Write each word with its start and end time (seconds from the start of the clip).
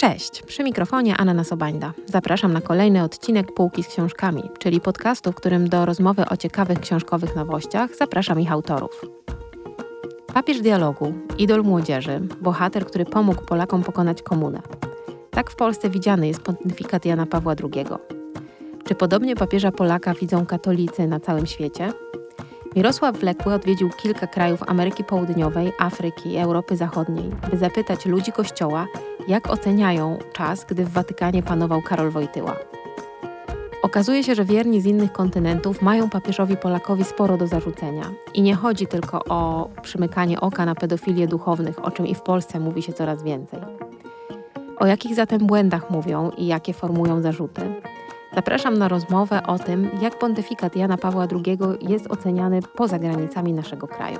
Cześć, 0.00 0.42
przy 0.42 0.64
mikrofonie 0.64 1.16
Anna 1.16 1.44
Sobańda. 1.44 1.92
Zapraszam 2.06 2.52
na 2.52 2.60
kolejny 2.60 3.02
odcinek 3.02 3.54
Półki 3.54 3.82
z 3.82 3.88
książkami, 3.88 4.42
czyli 4.58 4.80
podcastu, 4.80 5.32
w 5.32 5.34
którym 5.34 5.68
do 5.68 5.86
rozmowy 5.86 6.24
o 6.30 6.36
ciekawych 6.36 6.80
książkowych 6.80 7.36
nowościach 7.36 7.96
zapraszam 7.96 8.40
ich 8.40 8.52
autorów. 8.52 9.04
Papież 10.34 10.60
dialogu, 10.60 11.12
idol 11.38 11.62
młodzieży, 11.62 12.20
bohater, 12.40 12.86
który 12.86 13.04
pomógł 13.04 13.44
Polakom 13.44 13.82
pokonać 13.82 14.22
komunę. 14.22 14.62
Tak 15.30 15.50
w 15.50 15.56
Polsce 15.56 15.90
widziany 15.90 16.26
jest 16.26 16.42
pontyfikat 16.42 17.04
Jana 17.04 17.26
Pawła 17.26 17.54
II. 17.62 17.86
Czy 18.84 18.94
podobnie 18.94 19.36
papieża 19.36 19.72
Polaka 19.72 20.14
widzą 20.14 20.46
katolicy 20.46 21.06
na 21.06 21.20
całym 21.20 21.46
świecie? 21.46 21.92
Mirosław 22.76 23.16
Wlekły 23.16 23.54
odwiedził 23.54 23.90
kilka 24.02 24.26
krajów 24.26 24.62
Ameryki 24.66 25.04
Południowej, 25.04 25.72
Afryki 25.78 26.32
i 26.32 26.36
Europy 26.36 26.76
Zachodniej, 26.76 27.30
by 27.50 27.58
zapytać 27.58 28.06
ludzi 28.06 28.32
Kościoła, 28.32 28.86
jak 29.28 29.50
oceniają 29.50 30.18
czas, 30.32 30.64
gdy 30.64 30.84
w 30.84 30.92
Watykanie 30.92 31.42
panował 31.42 31.82
Karol 31.82 32.10
Wojtyła. 32.10 32.56
Okazuje 33.82 34.24
się, 34.24 34.34
że 34.34 34.44
wierni 34.44 34.80
z 34.80 34.86
innych 34.86 35.12
kontynentów 35.12 35.82
mają 35.82 36.10
papieżowi 36.10 36.56
Polakowi 36.56 37.04
sporo 37.04 37.36
do 37.36 37.46
zarzucenia. 37.46 38.02
I 38.34 38.42
nie 38.42 38.54
chodzi 38.54 38.86
tylko 38.86 39.24
o 39.24 39.68
przymykanie 39.82 40.40
oka 40.40 40.64
na 40.66 40.74
pedofilię 40.74 41.28
duchownych, 41.28 41.84
o 41.84 41.90
czym 41.90 42.06
i 42.06 42.14
w 42.14 42.20
Polsce 42.20 42.60
mówi 42.60 42.82
się 42.82 42.92
coraz 42.92 43.22
więcej. 43.22 43.60
O 44.78 44.86
jakich 44.86 45.14
zatem 45.14 45.46
błędach 45.46 45.90
mówią 45.90 46.30
i 46.36 46.46
jakie 46.46 46.72
formują 46.72 47.20
zarzuty? 47.22 47.60
Zapraszam 48.34 48.78
na 48.78 48.88
rozmowę 48.88 49.42
o 49.46 49.58
tym, 49.58 49.90
jak 50.02 50.18
pontyfikat 50.18 50.76
Jana 50.76 50.96
Pawła 50.96 51.26
II 51.32 51.58
jest 51.80 52.10
oceniany 52.10 52.60
poza 52.76 52.98
granicami 52.98 53.52
naszego 53.52 53.88
kraju. 53.88 54.18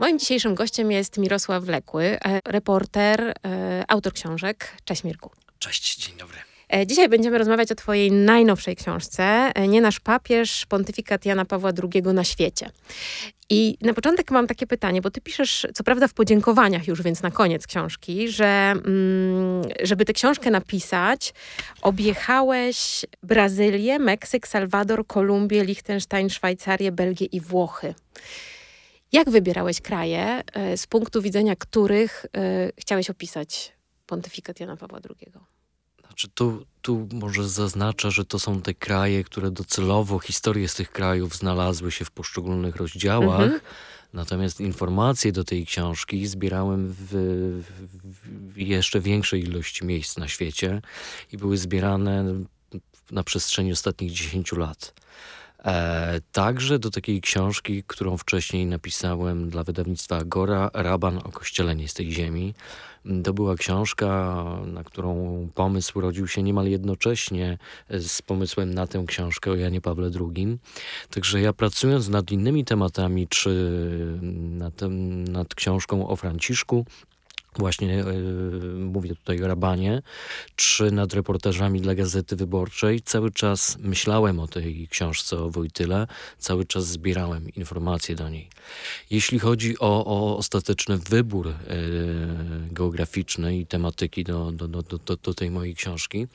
Moim 0.00 0.18
dzisiejszym 0.18 0.54
gościem 0.54 0.92
jest 0.92 1.18
Mirosław 1.18 1.64
Wlekły, 1.64 2.04
e, 2.04 2.40
reporter, 2.44 3.20
e, 3.44 3.84
autor 3.88 4.12
książek. 4.12 4.76
Cześć 4.84 5.04
Mirku. 5.04 5.30
Cześć, 5.58 5.96
dzień 5.96 6.16
dobry. 6.16 6.38
E, 6.72 6.86
dzisiaj 6.86 7.08
będziemy 7.08 7.38
rozmawiać 7.38 7.72
o 7.72 7.74
Twojej 7.74 8.12
najnowszej 8.12 8.76
książce, 8.76 9.52
Nie 9.68 9.80
nasz 9.80 10.00
papież, 10.00 10.66
pontyfikat 10.66 11.26
Jana 11.26 11.44
Pawła 11.44 11.70
II 11.92 12.02
na 12.02 12.24
świecie. 12.24 12.70
I 13.50 13.78
na 13.80 13.94
początek 13.94 14.30
mam 14.30 14.46
takie 14.46 14.66
pytanie, 14.66 15.02
bo 15.02 15.10
ty 15.10 15.20
piszesz, 15.20 15.66
co 15.74 15.84
prawda 15.84 16.08
w 16.08 16.14
podziękowaniach 16.14 16.86
już, 16.86 17.02
więc 17.02 17.22
na 17.22 17.30
koniec 17.30 17.66
książki, 17.66 18.28
że 18.28 18.46
mm, 18.46 19.62
żeby 19.82 20.04
tę 20.04 20.12
książkę 20.12 20.50
napisać, 20.50 21.34
objechałeś 21.82 23.04
Brazylię, 23.22 23.98
Meksyk, 23.98 24.48
Salwador, 24.48 25.06
Kolumbię, 25.06 25.64
Liechtenstein, 25.64 26.30
Szwajcarię, 26.30 26.92
Belgię 26.92 27.26
i 27.26 27.40
Włochy. 27.40 27.94
Jak 29.12 29.30
wybierałeś 29.30 29.80
kraje, 29.80 30.42
e, 30.52 30.76
z 30.76 30.86
punktu 30.86 31.22
widzenia 31.22 31.56
których 31.56 32.26
e, 32.36 32.72
chciałeś 32.78 33.10
opisać 33.10 33.72
pontyfikat 34.06 34.60
Jana 34.60 34.76
Pawła 34.76 34.98
II? 35.10 35.32
Znaczy 36.06 36.28
tu, 36.28 36.66
tu 36.82 37.08
może 37.12 37.48
zaznaczę, 37.48 38.10
że 38.10 38.24
to 38.24 38.38
są 38.38 38.62
te 38.62 38.74
kraje, 38.74 39.24
które 39.24 39.50
docelowo, 39.50 40.18
historie 40.18 40.68
z 40.68 40.74
tych 40.74 40.90
krajów 40.90 41.36
znalazły 41.36 41.92
się 41.92 42.04
w 42.04 42.10
poszczególnych 42.10 42.76
rozdziałach. 42.76 43.40
Mhm. 43.40 43.60
Natomiast 44.12 44.60
informacje 44.60 45.32
do 45.32 45.44
tej 45.44 45.66
książki 45.66 46.26
zbierałem 46.26 46.94
w, 46.98 47.06
w, 48.52 48.58
jeszcze 48.58 49.00
większej 49.00 49.42
ilości 49.42 49.84
miejsc 49.84 50.16
na 50.16 50.28
świecie 50.28 50.82
i 51.32 51.36
były 51.36 51.56
zbierane 51.56 52.24
na 53.10 53.22
przestrzeni 53.24 53.72
ostatnich 53.72 54.12
10 54.12 54.52
lat. 54.52 54.94
E, 55.66 56.20
także 56.32 56.78
do 56.78 56.90
takiej 56.90 57.20
książki, 57.20 57.82
którą 57.86 58.16
wcześniej 58.16 58.66
napisałem 58.66 59.50
dla 59.50 59.64
wydawnictwa 59.64 60.16
Agora, 60.16 60.70
Raban 60.74 61.18
o 61.18 61.32
kościele 61.32 61.76
nie 61.76 61.88
z 61.88 61.94
tej 61.94 62.12
ziemi. 62.12 62.54
To 63.24 63.32
była 63.32 63.56
książka, 63.56 64.36
na 64.66 64.84
którą 64.84 65.48
pomysł 65.54 66.00
rodził 66.00 66.28
się 66.28 66.42
niemal 66.42 66.66
jednocześnie 66.66 67.58
z 67.90 68.22
pomysłem 68.22 68.74
na 68.74 68.86
tę 68.86 69.04
książkę 69.06 69.50
o 69.50 69.56
Janie 69.56 69.80
Pawle 69.80 70.10
II. 70.20 70.58
Także 71.10 71.40
ja 71.40 71.52
pracując 71.52 72.08
nad 72.08 72.30
innymi 72.30 72.64
tematami, 72.64 73.28
czy 73.28 73.50
nad, 74.32 74.80
nad 75.28 75.54
książką 75.54 76.08
o 76.08 76.16
Franciszku, 76.16 76.86
Właśnie 77.58 77.88
yy, 77.88 78.04
mówię 78.78 79.14
tutaj 79.14 79.42
o 79.42 79.48
Rabanie, 79.48 80.02
czy 80.56 80.90
nad 80.90 81.14
reportażami 81.14 81.80
dla 81.80 81.94
Gazety 81.94 82.36
Wyborczej. 82.36 83.00
Cały 83.02 83.30
czas 83.30 83.78
myślałem 83.80 84.40
o 84.40 84.48
tej 84.48 84.88
książce 84.88 85.38
o 85.38 85.50
Wojtyle, 85.50 86.06
cały 86.38 86.64
czas 86.64 86.86
zbierałem 86.86 87.48
informacje 87.50 88.14
do 88.14 88.28
niej. 88.28 88.48
Jeśli 89.10 89.38
chodzi 89.38 89.78
o, 89.78 90.04
o 90.06 90.36
ostateczny 90.36 90.98
wybór 90.98 91.46
yy, 91.46 91.54
geograficzny 92.70 93.58
i 93.58 93.66
tematyki 93.66 94.24
do, 94.24 94.52
do, 94.52 94.68
do, 94.68 94.82
do, 94.82 95.16
do 95.16 95.34
tej 95.34 95.50
mojej 95.50 95.74
książki, 95.74 96.26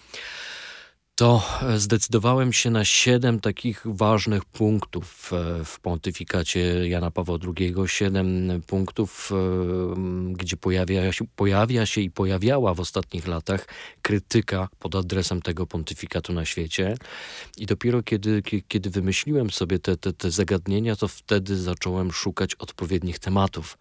to 1.21 1.43
zdecydowałem 1.77 2.53
się 2.53 2.69
na 2.69 2.85
siedem 2.85 3.39
takich 3.39 3.83
ważnych 3.85 4.45
punktów 4.45 5.31
e, 5.33 5.65
w 5.65 5.79
pontyfikacie 5.79 6.89
Jana 6.89 7.11
Pawła 7.11 7.37
II. 7.57 7.75
Siedem 7.85 8.61
punktów, 8.67 9.31
e, 9.31 10.33
gdzie 10.33 10.57
pojawia 10.57 11.11
się, 11.11 11.25
pojawia 11.35 11.85
się 11.85 12.01
i 12.01 12.11
pojawiała 12.11 12.73
w 12.73 12.79
ostatnich 12.79 13.27
latach 13.27 13.67
krytyka 14.01 14.69
pod 14.79 14.95
adresem 14.95 15.41
tego 15.41 15.67
pontyfikatu 15.67 16.33
na 16.33 16.45
świecie. 16.45 16.95
I 17.57 17.65
dopiero 17.65 18.03
kiedy, 18.03 18.41
kiedy 18.67 18.89
wymyśliłem 18.89 19.49
sobie 19.49 19.79
te, 19.79 19.97
te, 19.97 20.13
te 20.13 20.31
zagadnienia, 20.31 20.95
to 20.95 21.07
wtedy 21.07 21.57
zacząłem 21.57 22.11
szukać 22.11 22.55
odpowiednich 22.55 23.19
tematów 23.19 23.77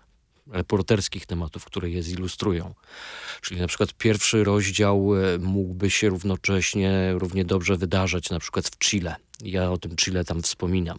reporterskich 0.50 1.26
tematów, 1.26 1.64
które 1.64 1.90
je 1.90 2.02
zilustrują. 2.02 2.74
Czyli 3.40 3.60
na 3.60 3.66
przykład 3.66 3.92
pierwszy 3.92 4.44
rozdział 4.44 5.16
e, 5.16 5.38
mógłby 5.38 5.90
się 5.90 6.08
równocześnie 6.08 7.14
równie 7.18 7.44
dobrze 7.44 7.76
wydarzać 7.76 8.30
na 8.30 8.38
przykład 8.38 8.68
w 8.68 8.78
Chile. 8.78 9.16
Ja 9.44 9.70
o 9.70 9.78
tym 9.78 9.96
Chile 9.96 10.24
tam 10.24 10.42
wspominam. 10.42 10.98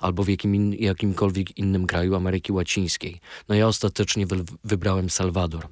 Albo 0.00 0.24
w 0.24 0.28
jakim 0.28 0.54
in, 0.54 0.72
jakimkolwiek 0.72 1.58
innym 1.58 1.86
kraju 1.86 2.14
Ameryki 2.14 2.52
Łacińskiej. 2.52 3.20
No 3.48 3.54
ja 3.54 3.66
ostatecznie 3.66 4.26
wy, 4.26 4.44
wybrałem 4.64 5.10
Salwador 5.10 5.68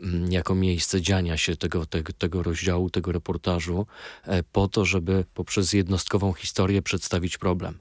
mm, 0.00 0.32
jako 0.32 0.54
miejsce 0.54 1.02
dziania 1.02 1.36
się 1.36 1.56
tego, 1.56 1.86
tego, 1.86 2.12
tego 2.12 2.42
rozdziału, 2.42 2.90
tego 2.90 3.12
reportażu, 3.12 3.86
e, 4.24 4.42
po 4.42 4.68
to, 4.68 4.84
żeby 4.84 5.24
poprzez 5.34 5.72
jednostkową 5.72 6.32
historię 6.32 6.82
przedstawić 6.82 7.38
problem. 7.38 7.78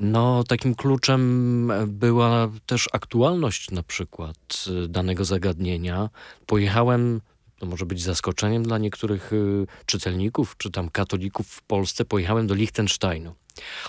No, 0.00 0.44
takim 0.44 0.74
kluczem 0.74 1.72
była 1.86 2.48
też 2.66 2.88
aktualność 2.92 3.70
na 3.70 3.82
przykład 3.82 4.64
y, 4.84 4.88
danego 4.88 5.24
zagadnienia. 5.24 6.10
Pojechałem 6.46 7.20
to 7.58 7.66
może 7.66 7.86
być 7.86 8.02
zaskoczeniem 8.02 8.62
dla 8.62 8.78
niektórych 8.78 9.32
y, 9.32 9.66
czytelników, 9.86 10.54
czy 10.58 10.70
tam 10.70 10.88
katolików 10.90 11.48
w 11.48 11.62
Polsce, 11.62 12.04
pojechałem 12.04 12.46
do 12.46 12.54
Liechtensteinu. 12.54 13.34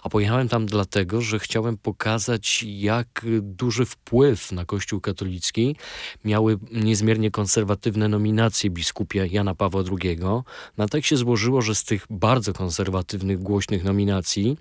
A 0.04 0.10
pojechałem 0.10 0.50
tam 0.50 0.66
dlatego, 0.66 1.22
że 1.22 1.40
chciałem 1.40 1.78
pokazać, 1.78 2.64
jak 2.68 3.26
duży 3.42 3.86
wpływ 3.86 4.52
na 4.52 4.66
Kościół 4.66 5.02
katolicki 5.02 5.76
miały 6.26 6.58
niezmiernie 6.72 7.32
konserwatywne 7.32 8.08
nominacje 8.08 8.70
biskupia 8.70 9.26
Jana 9.26 9.56
Pawła 9.56 9.84
II. 10.02 10.20
No 10.78 10.88
tak 10.88 11.06
się 11.06 11.18
złożyło, 11.18 11.62
że 11.62 11.76
z 11.76 11.84
tych 11.84 12.06
bardzo 12.10 12.54
konserwatywnych, 12.54 13.40
głośnych 13.40 13.84
nominacji 13.84 14.58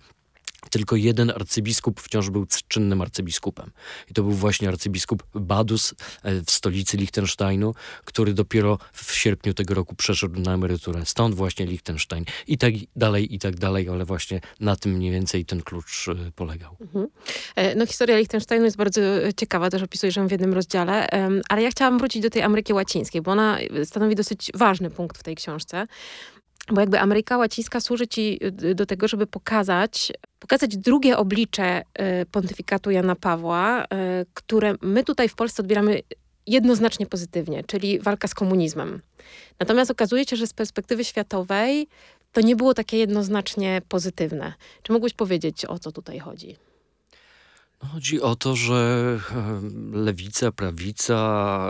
tylko 0.71 0.97
jeden 0.97 1.31
arcybiskup 1.31 2.00
wciąż 2.00 2.31
był 2.31 2.47
czynnym 2.69 3.03
arcybiskupem. 3.03 3.71
I 4.10 4.15
to 4.15 4.22
był 4.22 4.32
właśnie 4.32 4.69
arcybiskup 4.69 5.22
Badus 5.34 5.94
e, 6.22 6.41
w 6.41 6.50
stolicy 6.50 6.97
Liechtensteinu, 6.97 7.75
który 8.04 8.34
dopiero 8.34 8.78
w 8.93 9.15
sierpniu 9.15 9.54
tego 9.54 9.75
roku 9.75 9.94
przeszedł 9.94 10.41
na 10.41 10.54
emeryturę. 10.54 11.06
Stąd 11.06 11.34
właśnie 11.34 11.66
Liechtenstein. 11.66 12.25
I 12.47 12.59
tak 12.59 12.75
dalej, 12.97 13.34
i 13.34 13.38
tak 13.38 13.56
dalej, 13.56 13.88
ale 13.88 14.04
właśnie 14.04 14.41
na 14.60 14.77
tym 14.77 14.93
mniej 14.93 15.12
więcej 15.12 15.44
ten 15.44 15.62
klucz 15.62 16.09
e, 16.09 16.32
polegał. 16.34 16.77
Mhm. 16.81 17.06
E, 17.56 17.75
no 17.75 17.87
historia 17.87 18.16
Liechtensteinu 18.16 18.65
jest 18.65 18.77
bardzo 18.77 19.00
ciekawa, 19.37 19.71
też 19.71 19.83
opisujesz 19.83 20.16
ją 20.16 20.28
w 20.28 20.31
jednym 20.31 20.54
rozdziale, 20.54 21.09
ale 21.48 21.62
ja 21.62 21.71
chciałam 21.71 21.98
wrócić 21.98 22.22
do 22.22 22.31
tej 22.31 22.43
Ameryki 22.43 22.72
Łacińskiej, 22.72 23.22
bo 23.22 23.33
ona 23.33 23.59
stanowi 23.84 24.15
dosyć 24.15 24.51
ważny 24.54 24.91
punkt 24.91 25.19
w 25.19 25.22
tej 25.22 25.34
książce. 25.34 25.86
Bo 26.72 26.80
jakby 26.80 27.01
Ameryka 27.01 27.39
Łacińska 27.39 27.80
służy 27.80 28.09
ci 28.09 28.41
do 28.74 28.86
tego, 28.86 29.09
żeby 29.09 29.27
pokazać 29.27 30.12
pokazać 30.47 30.77
drugie 30.77 31.16
oblicze 31.16 31.83
e, 31.95 32.27
pontyfikatu 32.27 32.91
Jana 32.91 33.16
Pawła, 33.16 33.84
e, 33.84 33.87
które 34.34 34.75
my 34.83 35.04
tutaj 35.04 35.28
w 35.28 35.34
Polsce 35.34 35.63
odbieramy 35.63 36.01
jednoznacznie 36.47 37.07
pozytywnie, 37.07 37.65
czyli 37.65 38.01
walka 38.01 38.28
z 38.28 38.34
komunizmem. 38.34 39.01
Natomiast 39.60 39.91
okazuje 39.91 40.25
się, 40.25 40.37
że 40.37 40.47
z 40.47 40.53
perspektywy 40.53 41.04
światowej 41.04 41.89
to 42.33 42.41
nie 42.41 42.57
było 42.57 42.75
takie 42.75 42.98
jednoznacznie 42.98 43.83
pozytywne. 43.89 44.53
Czy 44.83 44.93
mógłbyś 44.93 45.13
powiedzieć, 45.13 45.65
o 45.65 45.78
co 45.78 45.93
tutaj 45.93 46.19
chodzi? 46.19 46.57
Chodzi 47.84 48.21
o 48.21 48.37
to, 48.37 48.57
że 48.57 49.19
lewica, 49.93 50.53
prawica, 50.53 51.69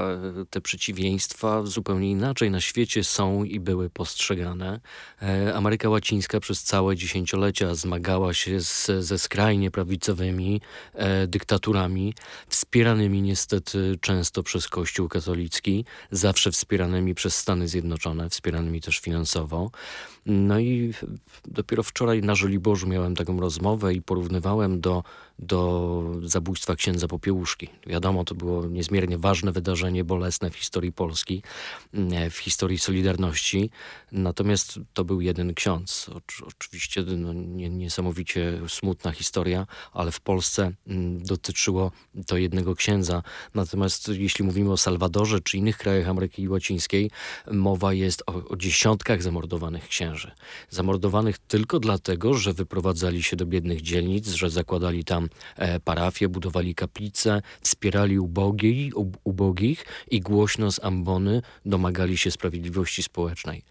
te 0.51 0.61
przeciwieństwa 0.61 1.63
zupełnie 1.63 2.11
inaczej 2.11 2.51
na 2.51 2.61
świecie 2.61 3.05
są 3.05 3.45
i 3.45 3.61
były 3.61 3.91
postrzegane. 3.91 4.81
E, 5.23 5.55
Ameryka 5.55 5.89
Łacińska 5.89 6.41
przez 6.41 6.63
całe 6.63 6.97
dziesięciolecia 6.97 7.75
zmagała 7.75 8.35
się 8.35 8.61
z, 8.61 8.91
ze 9.01 9.19
skrajnie 9.19 9.71
prawicowymi 9.71 10.61
e, 10.95 11.27
dyktaturami, 11.27 12.15
wspieranymi 12.49 13.23
niestety 13.23 13.99
często 14.01 14.43
przez 14.43 14.69
Kościół 14.69 15.09
katolicki, 15.09 15.85
zawsze 16.11 16.53
wspieranymi 16.53 17.15
przez 17.15 17.35
Stany 17.35 17.69
Zjednoczone, 17.69 18.31
wspieranymi 18.31 18.81
też 18.81 18.99
finansowo. 18.99 19.71
No 20.27 20.59
i 20.59 20.93
dopiero 21.45 21.83
wczoraj 21.83 22.23
na 22.23 22.35
Żoliborzu 22.35 22.87
miałem 22.89 23.15
taką 23.15 23.41
rozmowę 23.41 23.95
i 23.95 24.03
porównywałem 24.03 24.81
do, 24.81 25.03
do 25.39 26.03
zabójstwa 26.23 26.77
księdza 26.77 27.09
Popiełuszki. 27.09 27.69
Wiadomo, 27.87 28.25
to 28.25 28.35
było 28.35 28.67
niezmiernie 28.67 29.19
ważne 29.19 29.53
wydarzenie, 29.53 30.05
bolesne 30.05 30.51
w 30.51 30.57
historii 30.57 30.93
Polski, 30.93 31.43
mm, 31.95 32.31
w 32.31 32.37
historii 32.37 32.79
Solidarności. 32.79 33.71
Natomiast 34.13 34.81
to 34.95 35.05
był 35.05 35.21
jeden 35.21 35.55
ksiądz. 35.55 36.11
oczywiście 36.47 37.03
no, 37.03 37.33
niesamowicie 37.71 38.61
smutna 38.69 39.13
historia, 39.13 39.67
ale 39.93 40.13
w 40.13 40.21
Polsce 40.21 40.73
mm, 40.87 41.23
dotyczyło 41.23 41.93
to 42.27 42.37
jednego 42.37 42.75
księdza. 42.75 43.23
Natomiast 43.55 44.09
jeśli 44.09 44.45
mówimy 44.45 44.73
o 44.73 44.77
Salwadorze 44.77 45.41
czy 45.41 45.59
innych 45.59 45.79
krajach 45.79 46.09
Ameryki 46.09 46.49
Łacińskiej, 46.49 47.11
mowa 47.53 47.93
jest 47.93 48.23
o, 48.27 48.33
o 48.49 48.57
dziesiątkach 48.57 49.23
zamordowanych 49.23 49.89
księży. 49.89 50.16
Zamordowanych 50.71 51.39
tylko 51.39 51.81
dlatego, 51.81 52.35
że 52.35 52.53
wyprowadzali 52.53 53.23
się 53.23 53.37
do 53.37 53.47
biednych 53.47 53.83
dzielnic, 53.83 54.29
że 54.29 54.51
zakładali 54.51 55.05
tam 55.05 55.29
e, 55.57 55.81
parafie, 55.81 56.29
budowali 56.29 56.75
kaplice, 56.75 57.43
wspierali 57.61 58.19
ubogi, 58.19 58.93
ubogich 59.25 59.85
i 60.11 60.21
głośno 60.21 60.73
z 60.73 60.85
ambony 60.85 61.43
domagali 61.67 62.19
się 62.19 62.31
sprawiedliwości 62.31 63.03
społecznej. 63.03 63.63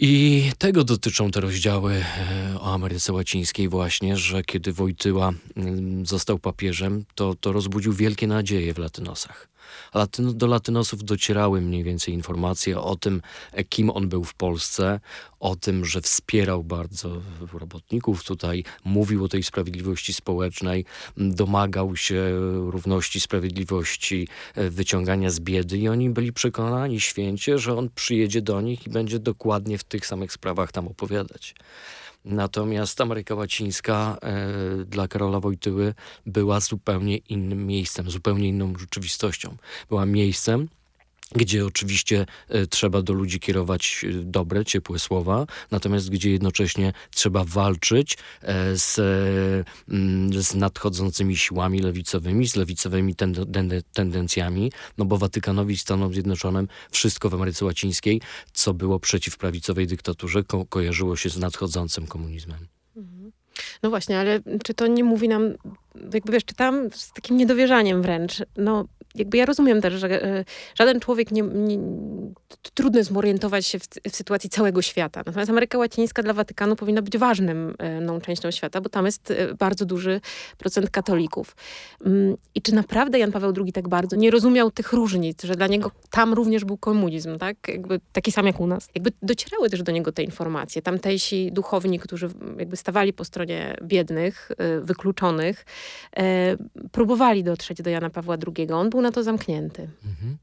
I 0.00 0.44
tego 0.58 0.84
dotyczą 0.84 1.30
te 1.30 1.40
rozdziały 1.40 1.94
e, 1.94 2.60
o 2.60 2.74
Ameryce 2.74 3.12
Łacińskiej 3.12 3.68
właśnie, 3.68 4.16
że 4.16 4.42
kiedy 4.42 4.72
Wojtyła 4.72 5.32
mm, 5.56 6.06
został 6.06 6.38
papieżem, 6.38 7.04
to, 7.14 7.34
to 7.34 7.52
rozbudził 7.52 7.92
wielkie 7.92 8.26
nadzieje 8.26 8.74
w 8.74 8.78
latynosach 8.78 9.48
do 10.18 10.46
latynosów 10.46 11.04
docierały 11.04 11.60
mniej 11.60 11.84
więcej 11.84 12.14
informacje 12.14 12.80
o 12.80 12.96
tym, 12.96 13.22
e, 13.52 13.64
kim 13.64 13.90
on 13.90 14.08
był 14.08 14.24
w 14.24 14.34
Polsce, 14.34 15.00
o 15.40 15.56
tym, 15.56 15.84
że 15.84 16.00
wspierał 16.00 16.64
bardzo 16.64 17.20
robotników 17.52 18.24
tutaj, 18.24 18.64
mówił 18.84 19.24
o 19.24 19.28
tej 19.28 19.42
sprawiedliwości 19.42 20.12
społecznej, 20.14 20.84
domagał 21.16 21.96
się 21.96 22.30
równości, 22.70 23.20
sprawiedliwości, 23.20 24.28
e, 24.54 24.70
wyciągania 24.70 25.30
z 25.30 25.40
biedy 25.40 25.78
i 25.78 25.88
oni 25.88 26.10
byli 26.10 26.32
przekonani 26.32 27.00
święcie, 27.00 27.58
że 27.58 27.78
on 27.78 27.90
przyjedzie 27.94 28.42
do 28.42 28.60
nich 28.60 28.86
i 28.86 28.90
będzie 28.90 29.18
dokładnie 29.18 29.78
w 29.78 29.84
tych 29.84 30.06
samych 30.06 30.32
sprawach 30.32 30.72
tam 30.72 30.88
opowiadać. 30.88 31.54
Natomiast 32.28 33.00
Ameryka 33.00 33.34
Łacińska 33.34 34.18
e, 34.22 34.84
dla 34.84 35.08
Karola 35.08 35.40
Wojtyły 35.40 35.94
była 36.26 36.60
zupełnie 36.60 37.16
innym 37.16 37.66
miejscem, 37.66 38.10
zupełnie 38.10 38.48
inną 38.48 38.72
rzeczywistością. 38.78 39.56
Była 39.88 40.06
miejscem, 40.06 40.68
gdzie 41.32 41.66
oczywiście 41.66 42.26
e, 42.48 42.66
trzeba 42.66 43.02
do 43.02 43.12
ludzi 43.12 43.40
kierować 43.40 44.04
e, 44.04 44.12
dobre, 44.12 44.64
ciepłe 44.64 44.98
słowa, 44.98 45.46
natomiast 45.70 46.10
gdzie 46.10 46.30
jednocześnie 46.30 46.92
trzeba 47.10 47.44
walczyć 47.44 48.18
e, 48.42 48.76
z, 48.76 48.98
mm, 49.88 50.42
z 50.42 50.54
nadchodzącymi 50.54 51.36
siłami 51.36 51.78
lewicowymi, 51.78 52.48
z 52.48 52.56
lewicowymi 52.56 53.14
tendencjami, 53.92 54.72
no 54.98 55.04
bo 55.04 55.18
Watykanowi 55.18 55.74
i 55.74 55.78
Stanom 55.78 56.12
Zjednoczonym 56.14 56.68
wszystko 56.90 57.30
w 57.30 57.34
Ameryce 57.34 57.64
Łacińskiej, 57.64 58.20
co 58.52 58.74
było 58.74 59.00
przeciw 59.00 59.36
prawicowej 59.36 59.86
dyktaturze, 59.86 60.44
ko 60.44 60.66
kojarzyło 60.66 61.16
się 61.16 61.30
z 61.30 61.38
nadchodzącym 61.38 62.06
komunizmem. 62.06 62.66
Mhm. 62.96 63.32
No 63.82 63.90
właśnie, 63.90 64.18
ale 64.18 64.40
czy 64.64 64.74
to 64.74 64.86
nie 64.86 65.04
mówi 65.04 65.28
nam, 65.28 65.54
jakby 66.14 66.32
wiesz, 66.32 66.44
czytam 66.44 66.88
z 66.92 67.12
takim 67.12 67.36
niedowierzaniem 67.36 68.02
wręcz, 68.02 68.42
no 68.56 68.84
jakby 69.18 69.36
ja 69.36 69.44
rozumiem 69.44 69.80
też, 69.80 69.94
że 69.94 70.24
e, 70.24 70.44
żaden 70.74 71.00
człowiek 71.00 71.30
nie, 71.30 71.42
nie 71.42 71.78
trudno 72.74 72.98
zorientować 73.04 73.66
się 73.66 73.78
w, 73.78 73.82
w, 74.10 74.16
sytuacji 74.16 74.50
całego 74.50 74.82
świata. 74.82 75.22
Natomiast 75.26 75.50
Ameryka 75.50 75.78
Łacińska 75.78 76.22
dla 76.22 76.32
Watykanu 76.32 76.76
powinna 76.76 77.02
być 77.02 77.18
ważnym 77.18 77.74
no, 78.00 78.20
częścią 78.20 78.50
świata, 78.50 78.80
bo 78.80 78.88
tam 78.88 79.06
jest 79.06 79.30
e, 79.30 79.54
bardzo 79.54 79.86
duży 79.86 80.20
procent 80.58 80.90
katolików. 80.90 81.56
Mm, 82.06 82.36
I 82.54 82.62
czy 82.62 82.74
naprawdę 82.74 83.18
Jan 83.18 83.32
Paweł 83.32 83.52
II 83.56 83.72
tak 83.72 83.88
bardzo 83.88 84.16
nie 84.16 84.30
rozumiał 84.30 84.70
tych 84.70 84.92
różnic, 84.92 85.42
że 85.42 85.54
dla 85.54 85.66
niego 85.66 85.90
tam 86.10 86.34
również 86.34 86.64
był 86.64 86.76
komunizm, 86.76 87.38
tak? 87.38 87.56
Jakby 87.68 88.00
taki 88.12 88.32
sam 88.32 88.46
jak 88.46 88.60
u 88.60 88.66
nas. 88.66 88.88
Jakby 88.94 89.12
docierały 89.22 89.70
też 89.70 89.82
do 89.82 89.92
niego 89.92 90.12
te 90.12 90.22
informacje. 90.22 90.82
Tamtejsi 90.82 91.52
duchowni, 91.52 91.98
którzy 91.98 92.28
jakby 92.58 92.76
stawali 92.76 93.12
po 93.12 93.24
stronie 93.24 93.76
biednych, 93.82 94.50
wykluczonych, 94.82 95.64
próbowali 96.92 97.44
dotrzeć 97.44 97.82
do 97.82 97.90
Jana 97.90 98.10
Pawła 98.10 98.36
II. 98.58 98.72
On 98.72 98.90
był 98.90 99.00
na 99.00 99.07
to 99.12 99.22
zamknięty. 99.22 99.88
Mhm. 100.04 100.36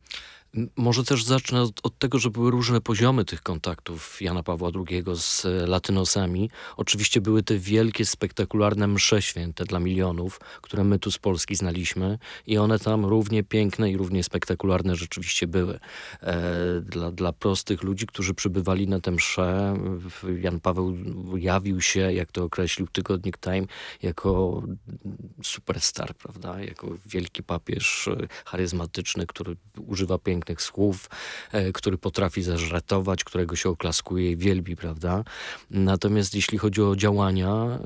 Może 0.75 1.03
też 1.03 1.23
zacznę 1.23 1.61
od, 1.61 1.79
od, 1.83 1.99
tego, 1.99 2.19
że 2.19 2.29
były 2.29 2.51
różne 2.51 2.81
poziomy 2.81 3.25
tych 3.25 3.41
kontaktów 3.41 4.21
Jana 4.21 4.43
Pawła 4.43 4.69
II 4.89 5.03
z 5.15 5.45
e, 5.45 5.67
latynosami. 5.67 6.49
Oczywiście 6.77 7.21
były 7.21 7.43
te 7.43 7.57
wielkie, 7.57 8.05
spektakularne 8.05 8.87
msze 8.87 9.21
święte 9.21 9.65
dla 9.65 9.79
milionów, 9.79 10.39
które 10.61 10.83
my 10.83 10.99
tu 10.99 11.11
z 11.11 11.17
Polski 11.17 11.55
znaliśmy 11.55 12.17
i 12.47 12.57
one 12.57 12.79
tam 12.79 13.05
równie 13.05 13.43
piękne 13.43 13.91
i 13.91 13.97
równie 13.97 14.23
spektakularne 14.23 14.95
rzeczywiście 14.95 15.47
były. 15.47 15.79
E, 16.21 16.81
dla, 16.81 17.11
dla 17.11 17.33
prostych 17.33 17.83
ludzi, 17.83 18.07
którzy 18.07 18.33
przybywali 18.33 18.87
na 18.87 18.99
te 18.99 19.11
msze, 19.11 19.77
Jan 20.41 20.59
Paweł 20.59 20.95
jawił 21.37 21.81
się, 21.81 22.13
jak 22.13 22.31
to 22.31 22.43
określił 22.43 22.87
tygodnik 22.87 23.37
Time, 23.37 23.65
jako 24.01 24.63
superstar, 25.43 26.15
prawda? 26.15 26.63
Jako 26.63 26.87
wielki 27.05 27.43
papież 27.43 28.07
e, 28.07 28.27
charyzmatyczny, 28.45 29.27
który 29.27 29.55
używa 29.87 30.17
pięknych 30.17 30.44
pięknych 30.45 30.61
słów, 30.61 31.09
e, 31.51 31.71
który 31.71 31.97
potrafi 31.97 32.43
zażartować, 32.43 33.23
którego 33.23 33.55
się 33.55 33.69
oklaskuje 33.69 34.31
i 34.31 34.37
wielbi, 34.37 34.75
prawda? 34.75 35.23
Natomiast 35.69 36.35
jeśli 36.35 36.57
chodzi 36.57 36.81
o 36.81 36.95
działania, 36.95 37.49
e, 37.49 37.79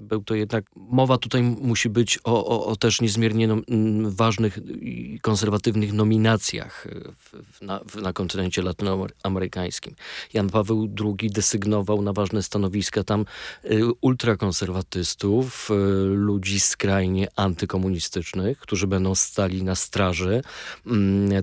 był 0.00 0.22
to 0.24 0.34
jednak, 0.34 0.64
mowa 0.76 1.18
tutaj 1.18 1.42
musi 1.42 1.88
być 1.88 2.18
o, 2.24 2.46
o, 2.46 2.66
o 2.66 2.76
też 2.76 3.00
niezmiernie 3.00 3.48
no, 3.48 3.56
ważnych 4.04 4.58
i 4.80 5.18
konserwatywnych 5.22 5.92
nominacjach 5.92 6.86
w, 7.16 7.62
na, 7.62 7.80
w, 7.88 7.96
na 7.96 8.12
kontynencie 8.12 8.62
latynoamerykańskim. 8.62 9.94
Jan 10.32 10.50
Paweł 10.50 10.88
II 11.00 11.30
desygnował 11.30 12.02
na 12.02 12.12
ważne 12.12 12.42
stanowiska 12.42 13.04
tam 13.04 13.24
e, 13.64 13.68
ultrakonserwatystów, 14.00 15.70
ludzi 16.14 16.60
skrajnie 16.60 17.28
antykomunistycznych, 17.36 18.58
którzy 18.58 18.86
będą 18.86 19.14
stali 19.14 19.62
na 19.62 19.74
straży 19.74 20.42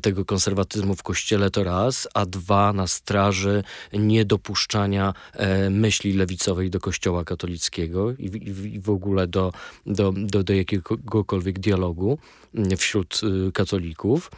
tego 0.01 0.25
konserwatyzmu 0.25 0.95
w 0.95 1.03
kościele 1.03 1.49
to 1.49 1.63
raz, 1.63 2.07
a 2.13 2.25
dwa 2.25 2.73
na 2.73 2.87
straży 2.87 3.63
niedopuszczania 3.93 5.13
e, 5.33 5.69
myśli 5.69 6.13
lewicowej 6.13 6.69
do 6.69 6.79
kościoła 6.79 7.23
katolickiego 7.23 8.11
i, 8.11 8.25
i, 8.73 8.79
w 8.79 8.89
ogóle 8.89 9.27
do, 9.27 9.53
do, 9.85 10.13
do, 10.17 10.43
do 10.43 10.53
jakiegokolwiek 10.53 11.59
dialogu 11.59 12.17
mm, 12.55 12.77
wśród 12.77 13.21
y, 13.47 13.51
katolików. 13.51 14.31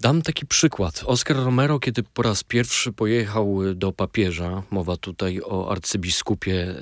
Dam 0.00 0.22
taki 0.22 0.46
przykład. 0.46 1.02
Oscar 1.06 1.36
Romero, 1.36 1.78
kiedy 1.78 2.02
po 2.02 2.22
raz 2.22 2.44
pierwszy 2.44 2.92
pojechał 2.92 3.74
do 3.74 3.92
papieża, 3.92 4.62
mowa 4.70 4.96
tutaj 4.96 5.40
o 5.44 5.70
arcybiskupie 5.70 6.74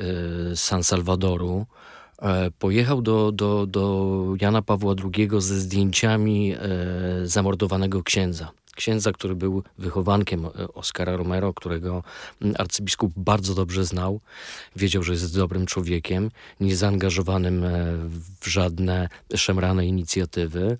e, 0.52 0.56
San 0.56 0.84
Salvadoru, 0.84 1.66
pojechał 2.58 3.02
do, 3.02 3.32
do, 3.32 3.66
do 3.66 4.34
Jana 4.40 4.62
Pawła 4.62 4.94
II 5.14 5.28
ze 5.38 5.60
zdjęciami 5.60 6.52
e, 6.52 6.58
zamordowanego 7.24 8.02
księdza. 8.02 8.50
Księdza, 8.76 9.12
który 9.12 9.36
był 9.36 9.62
wychowankiem 9.78 10.46
e, 10.46 10.50
Oskara 10.74 11.16
Romero, 11.16 11.54
którego 11.54 12.02
arcybiskup 12.58 13.12
bardzo 13.16 13.54
dobrze 13.54 13.84
znał. 13.84 14.20
Wiedział, 14.76 15.02
że 15.02 15.12
jest 15.12 15.36
dobrym 15.36 15.66
człowiekiem, 15.66 16.30
niezaangażowanym 16.60 17.64
w 18.40 18.46
żadne 18.46 19.08
szemrane 19.36 19.86
inicjatywy. 19.86 20.78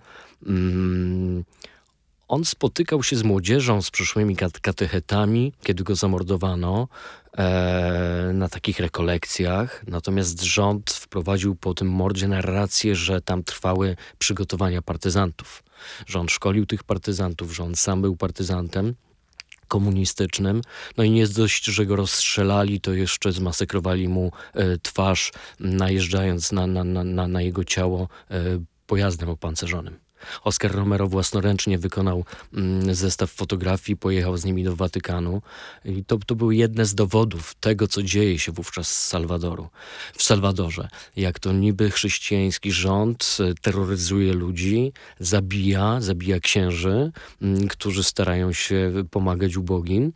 On 2.35 2.45
spotykał 2.45 3.03
się 3.03 3.17
z 3.17 3.23
młodzieżą, 3.23 3.83
z 3.83 3.91
przyszłymi 3.91 4.37
katechetami, 4.37 5.53
kiedy 5.63 5.85
go 5.85 5.95
zamordowano 5.95 6.89
e, 7.39 8.31
na 8.35 8.49
takich 8.49 8.81
rekolekcjach. 8.81 9.85
Natomiast 9.87 10.43
rząd 10.43 10.91
wprowadził 10.91 11.55
po 11.55 11.75
tym 11.75 11.89
mordzie 11.89 12.29
narrację, 12.29 12.95
że 12.95 13.21
tam 13.21 13.43
trwały 13.43 13.97
przygotowania 14.19 14.83
partyzantów. 14.83 15.63
Rząd 16.07 16.31
szkolił 16.31 16.67
tych 16.67 16.85
partyzantów, 16.85 17.55
rząd 17.55 17.79
sam 17.79 18.03
był 18.03 18.17
partyzantem 18.17 18.95
komunistycznym. 19.69 20.63
No 20.97 21.05
i 21.05 21.11
nie 21.11 21.27
dość, 21.27 21.65
że 21.65 21.87
go 21.87 21.97
rozstrzelali, 21.97 22.81
to 22.81 22.93
jeszcze 22.93 23.33
zmasakrowali 23.33 24.09
mu 24.09 24.33
e, 24.55 24.79
twarz, 24.79 25.33
najeżdżając 25.61 26.53
na, 26.53 26.67
na, 26.67 26.85
na, 26.85 27.29
na 27.29 27.43
jego 27.43 27.65
ciało 27.65 28.09
e, 28.31 28.41
pojazdem 28.87 29.29
opancerzonym. 29.29 30.04
Oscar 30.45 30.73
Romero 30.75 31.07
własnoręcznie 31.07 31.79
wykonał 31.79 32.25
mm, 32.55 32.95
zestaw 32.95 33.31
fotografii, 33.31 33.97
pojechał 33.97 34.37
z 34.37 34.45
nimi 34.45 34.65
do 34.65 34.77
Watykanu. 34.77 35.43
I 35.85 36.05
to, 36.05 36.19
to 36.27 36.35
były 36.35 36.57
jedne 36.57 36.87
z 36.87 36.95
dowodów 36.95 37.55
tego, 37.55 37.89
co 37.89 38.03
dzieje 38.03 38.39
się 38.39 38.53
wówczas 38.53 38.91
w 38.91 38.95
Salwadoru, 38.95 39.69
w 40.17 40.23
Salwadorze. 40.23 40.89
Jak 41.17 41.39
to 41.39 41.53
niby 41.53 41.91
chrześcijański 41.91 42.73
rząd 42.73 43.37
e, 43.41 43.55
terroryzuje 43.55 44.33
ludzi, 44.33 44.93
zabija, 45.21 46.01
zabija 46.01 46.41
księży, 46.41 47.13
mm, 47.43 47.69
którzy 47.69 48.05
starają 48.05 48.53
się 48.53 48.93
pomagać 49.11 49.57
ubogim. 49.57 50.13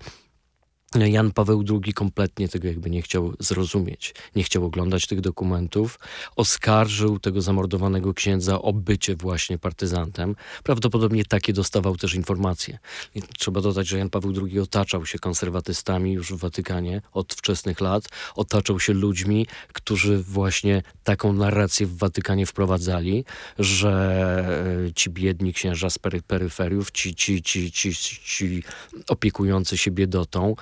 Jan 0.95 1.31
Paweł 1.31 1.65
II 1.85 1.93
kompletnie 1.93 2.49
tego 2.49 2.69
jakby 2.69 2.91
nie 2.91 3.03
chciał 3.03 3.35
zrozumieć, 3.39 4.15
nie 4.37 4.45
chciał 4.45 4.65
oglądać 4.65 5.07
tych 5.07 5.21
dokumentów, 5.21 5.99
oskarżył 6.37 7.19
tego 7.19 7.43
zamordowanego 7.43 8.15
księdza 8.15 8.63
o 8.63 8.73
bycie 8.73 9.17
właśnie 9.17 9.59
partyzantem. 9.59 10.37
Prawdopodobnie 10.63 11.25
takie 11.25 11.53
dostawał 11.53 11.97
też 11.97 12.15
informacje. 12.15 12.79
I 13.15 13.23
trzeba 13.23 13.61
dodać, 13.61 13.89
że 13.89 13.99
Jan 13.99 14.11
Paweł 14.11 14.33
II 14.47 14.61
otaczał 14.61 15.07
się 15.07 15.19
konserwatystami 15.19 16.13
już 16.13 16.33
w 16.33 16.37
Watykanie 16.37 17.03
od 17.13 17.35
wczesnych 17.35 17.81
lat, 17.81 18.09
otaczał 18.35 18.81
się 18.81 18.93
ludźmi, 18.93 19.47
którzy 19.73 20.23
właśnie 20.23 20.83
taką 21.05 21.33
narrację 21.33 21.87
w 21.87 21.97
Watykanie 21.97 22.47
wprowadzali, 22.47 23.25
że 23.59 24.85
e, 24.89 24.93
ci 24.93 25.11
biedni 25.11 25.53
księża 25.53 25.91
z 25.91 25.99
peryferiów, 26.27 26.91
ci, 26.91 27.15
ci, 27.15 27.43
ci, 27.43 27.73
ci, 27.73 27.95
ci 27.95 28.63
opiekujący 29.09 29.79
się 29.79 29.91
biedotą, 29.91 30.55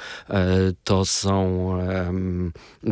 to 0.84 1.04
są 1.04 1.46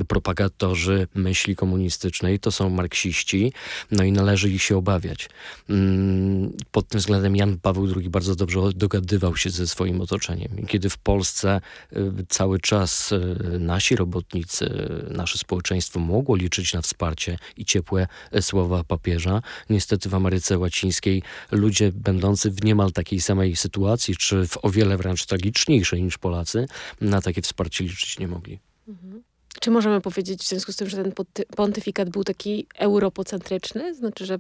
propagatorzy 0.08 1.08
myśli 1.14 1.56
komunistycznej, 1.56 2.38
to 2.38 2.52
są 2.52 2.70
marksiści, 2.70 3.52
no 3.90 4.04
i 4.04 4.12
należy 4.12 4.50
ich 4.50 4.62
się 4.62 4.76
obawiać. 4.76 5.28
Mm, 5.70 6.52
pod 6.70 6.88
tym 6.88 7.00
względem 7.00 7.36
Jan 7.36 7.58
Paweł 7.58 7.88
II 7.96 8.10
bardzo 8.10 8.34
dobrze 8.34 8.60
dogadywał 8.74 9.36
się 9.36 9.50
ze 9.50 9.66
swoim 9.66 10.00
otoczeniem. 10.00 10.66
Kiedy 10.66 10.90
w 10.90 10.98
Polsce 10.98 11.60
e, 11.92 12.00
cały 12.28 12.60
czas 12.60 13.12
e, 13.12 13.18
nasi 13.58 13.96
robotnicy, 13.96 14.88
nasze 15.10 15.38
społeczeństwo 15.38 16.00
mogło 16.00 16.36
liczyć 16.36 16.74
na 16.74 16.82
wsparcie 16.82 17.38
i 17.56 17.64
ciepłe 17.64 18.06
słowa 18.40 18.84
papieża, 18.84 19.42
niestety 19.70 20.08
w 20.08 20.14
Ameryce 20.14 20.58
Łacińskiej 20.58 21.22
ludzie 21.50 21.92
będący 21.92 22.50
w 22.50 22.64
niemal 22.64 22.92
takiej 22.92 23.20
samej 23.20 23.56
sytuacji, 23.56 24.16
czy 24.16 24.48
w 24.48 24.64
o 24.64 24.70
wiele 24.70 24.96
wręcz 24.96 25.26
tragiczniejszej 25.26 26.02
niż 26.02 26.18
Polacy, 26.18 26.66
na 27.14 27.22
takie 27.22 27.42
wsparcie 27.42 27.84
liczyć 27.84 28.18
nie 28.18 28.28
mogli. 28.28 28.60
Mhm. 28.88 29.22
Czy 29.60 29.70
możemy 29.70 30.00
powiedzieć 30.00 30.42
w 30.42 30.48
związku 30.48 30.72
z 30.72 30.76
tym, 30.76 30.88
że 30.88 30.96
ten 30.96 31.12
pontyfikat 31.56 32.10
był 32.10 32.24
taki 32.24 32.66
europocentryczny? 32.74 33.94
Znaczy, 33.94 34.26
że 34.26 34.38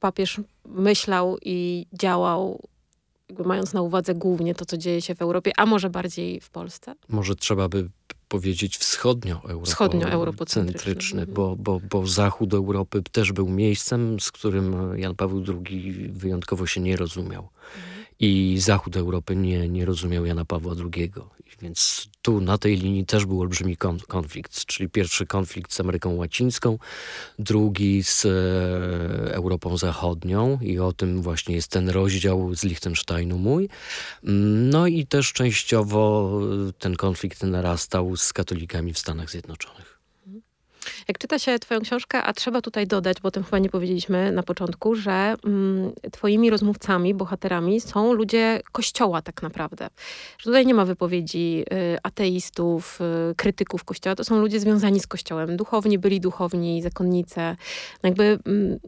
papież 0.00 0.40
myślał 0.64 1.38
i 1.42 1.86
działał 1.92 2.68
mając 3.44 3.72
na 3.72 3.82
uwadze 3.82 4.14
głównie 4.14 4.54
to, 4.54 4.64
co 4.64 4.76
dzieje 4.76 5.02
się 5.02 5.14
w 5.14 5.22
Europie, 5.22 5.52
a 5.56 5.66
może 5.66 5.90
bardziej 5.90 6.40
w 6.40 6.50
Polsce? 6.50 6.94
Może 7.08 7.36
trzeba 7.36 7.68
by 7.68 7.88
powiedzieć 8.28 8.78
wschodnio-eurocentryczny, 8.78 11.20
mhm. 11.20 11.34
bo, 11.34 11.56
bo, 11.56 11.80
bo 11.90 12.06
zachód 12.06 12.54
Europy 12.54 13.02
też 13.12 13.32
był 13.32 13.48
miejscem, 13.48 14.20
z 14.20 14.32
którym 14.32 14.98
Jan 14.98 15.14
Paweł 15.14 15.44
II 15.48 16.10
wyjątkowo 16.12 16.66
się 16.66 16.80
nie 16.80 16.96
rozumiał. 16.96 17.48
Mhm. 17.76 17.93
I 18.20 18.56
zachód 18.58 18.96
Europy 18.96 19.36
nie, 19.36 19.68
nie 19.68 19.84
rozumiał 19.84 20.26
Jana 20.26 20.44
Pawła 20.44 20.74
II. 20.94 21.12
Więc 21.62 22.08
tu 22.22 22.40
na 22.40 22.58
tej 22.58 22.76
linii 22.76 23.06
też 23.06 23.26
był 23.26 23.40
olbrzymi 23.40 23.76
konflikt, 24.08 24.64
czyli 24.66 24.88
pierwszy 24.88 25.26
konflikt 25.26 25.72
z 25.72 25.80
Ameryką 25.80 26.14
Łacińską, 26.14 26.78
drugi 27.38 28.02
z 28.02 28.24
e, 28.24 29.34
Europą 29.34 29.76
Zachodnią 29.76 30.58
i 30.62 30.78
o 30.78 30.92
tym 30.92 31.22
właśnie 31.22 31.54
jest 31.54 31.70
ten 31.70 31.88
rozdział 31.88 32.54
z 32.54 32.64
Liechtensteinu 32.64 33.38
mój. 33.38 33.68
No 34.72 34.86
i 34.86 35.06
też 35.06 35.32
częściowo 35.32 36.30
ten 36.78 36.96
konflikt 36.96 37.42
narastał 37.42 38.16
z 38.16 38.32
katolikami 38.32 38.92
w 38.92 38.98
Stanach 38.98 39.30
Zjednoczonych. 39.30 39.93
Jak 41.08 41.18
czyta 41.18 41.38
się 41.38 41.58
twoją 41.58 41.80
książkę, 41.80 42.22
a 42.22 42.32
trzeba 42.32 42.60
tutaj 42.60 42.86
dodać, 42.86 43.20
bo 43.20 43.28
o 43.28 43.30
tym 43.30 43.44
chyba 43.44 43.58
nie 43.58 43.68
powiedzieliśmy 43.68 44.32
na 44.32 44.42
początku, 44.42 44.94
że 44.94 45.34
mm, 45.44 45.92
twoimi 46.12 46.50
rozmówcami, 46.50 47.14
bohaterami 47.14 47.80
są 47.80 48.12
ludzie 48.12 48.60
kościoła 48.72 49.22
tak 49.22 49.42
naprawdę. 49.42 49.88
Że 50.38 50.44
tutaj 50.44 50.66
nie 50.66 50.74
ma 50.74 50.84
wypowiedzi 50.84 51.64
y, 51.72 51.98
ateistów, 52.02 52.98
y, 53.30 53.34
krytyków 53.34 53.84
kościoła, 53.84 54.16
to 54.16 54.24
są 54.24 54.40
ludzie 54.40 54.60
związani 54.60 55.00
z 55.00 55.06
kościołem. 55.06 55.56
Duchowni, 55.56 55.98
byli 55.98 56.20
duchowni, 56.20 56.82
zakonnice. 56.82 57.56
Jakby 58.02 58.38
mm, 58.46 58.78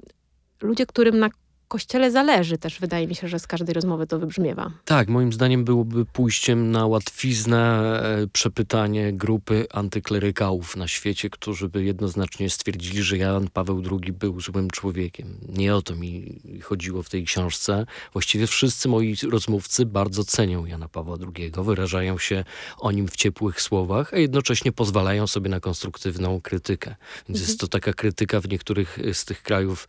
ludzie, 0.63 0.87
którym 0.87 1.19
na 1.19 1.31
kościele 1.69 2.11
zależy 2.11 2.59
też, 2.59 2.81
wydaje 2.81 3.07
mi 3.07 3.15
się, 3.15 3.29
że 3.29 3.39
z 3.39 3.47
każdej 3.47 3.75
rozmowy 3.75 4.07
to 4.07 4.19
wybrzmiewa. 4.19 4.71
Tak, 4.85 5.09
moim 5.09 5.33
zdaniem 5.33 5.65
byłoby 5.65 6.05
pójściem 6.05 6.71
na 6.71 6.87
łatwiznę 6.87 7.61
e, 8.03 8.27
przepytanie 8.27 9.13
grupy 9.13 9.67
antyklerykałów 9.71 10.77
na 10.77 10.89
świecie, 10.89 11.31
którzy 11.31 11.69
by 11.69 11.85
jednoznacznie 11.85 12.51
stwierdzili, 12.51 13.03
że 13.03 13.19
Jan 13.19 13.49
Paweł 13.49 13.83
II 13.91 14.13
był 14.13 14.41
złym 14.41 14.71
człowiekiem. 14.71 15.39
Nie 15.49 15.75
o 15.75 15.83
to 15.83 15.97
mi 15.97 16.41
chodziło 16.63 17.03
w 17.03 17.09
tej 17.09 17.25
książce. 17.25 17.87
Właściwie 18.13 18.47
wszyscy 18.47 18.89
moi 18.89 19.17
rozmówcy 19.31 19.87
bardzo 19.87 20.25
cenią 20.25 20.67
Jana 20.67 20.89
Pawła 20.89 21.17
II, 21.37 21.53
wyrażają 21.57 22.19
się 22.19 22.45
o 22.79 22.93
nim 22.93 23.09
w 23.09 23.17
ciepłych 23.17 23.61
słowach, 23.61 24.15
a 24.15 24.19
jednocześnie 24.19 24.73
pozwalają 24.73 25.27
sobie 25.27 25.51
na 25.51 25.61
konstruktywną 25.61 26.41
krytykę. 26.41 26.91
Więc 27.29 27.39
mhm. 27.39 27.47
jest 27.47 27.61
to 27.61 27.69
taka 27.69 27.93
krytyka 27.93 28.41
w 28.41 28.49
niektórych 28.49 28.99
z 29.13 29.25
tych 29.25 29.43
krajów, 29.43 29.89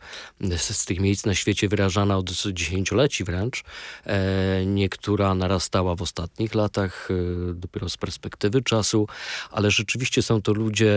z 0.56 0.84
tych 0.84 1.00
miejsc 1.00 1.26
na 1.26 1.34
świecie 1.34 1.67
wyrażana 1.68 2.16
od 2.16 2.30
dziesięcioleci 2.30 3.24
wręcz, 3.24 3.62
e, 4.06 4.66
niektóra 4.66 5.34
narastała 5.34 5.94
w 5.94 6.02
ostatnich 6.02 6.54
latach, 6.54 7.08
e, 7.10 7.14
dopiero 7.54 7.88
z 7.88 7.96
perspektywy 7.96 8.62
czasu, 8.62 9.08
ale 9.50 9.70
rzeczywiście 9.70 10.22
są 10.22 10.42
to 10.42 10.52
ludzie 10.52 10.92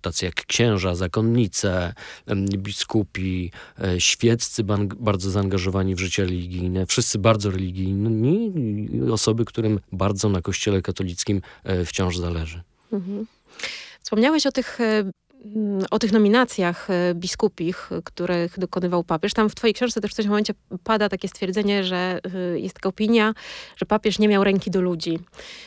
tacy 0.00 0.24
jak 0.24 0.46
księża, 0.46 0.94
zakonnice, 0.94 1.94
biskupi, 2.58 3.50
e, 3.80 4.00
świeccy, 4.00 4.64
bardzo 4.96 5.30
zaangażowani 5.30 5.94
w 5.94 5.98
życie 5.98 6.24
religijne, 6.24 6.86
wszyscy 6.86 7.18
bardzo 7.18 7.50
religijni, 7.50 8.52
osoby, 9.12 9.44
którym 9.44 9.80
bardzo 9.92 10.28
na 10.28 10.42
kościele 10.42 10.82
katolickim 10.82 11.40
wciąż 11.86 12.16
zależy. 12.16 12.62
Mhm. 12.92 13.26
Wspomniałeś 14.02 14.46
o 14.46 14.52
tych 14.52 14.78
o 15.90 15.98
tych 15.98 16.12
nominacjach 16.12 16.90
e, 16.90 17.14
biskupich, 17.14 17.90
których 18.04 18.58
dokonywał 18.58 19.04
papież. 19.04 19.34
Tam 19.34 19.48
w 19.48 19.54
twojej 19.54 19.74
książce 19.74 20.00
też 20.00 20.12
w 20.12 20.14
tym 20.14 20.28
momencie 20.28 20.54
pada 20.84 21.08
takie 21.08 21.28
stwierdzenie, 21.28 21.84
że 21.84 22.20
e, 22.34 22.58
jest 22.58 22.74
taka 22.74 22.88
opinia, 22.88 23.34
że 23.76 23.86
papież 23.86 24.18
nie 24.18 24.28
miał 24.28 24.44
ręki 24.44 24.70
do 24.70 24.80
ludzi, 24.80 25.18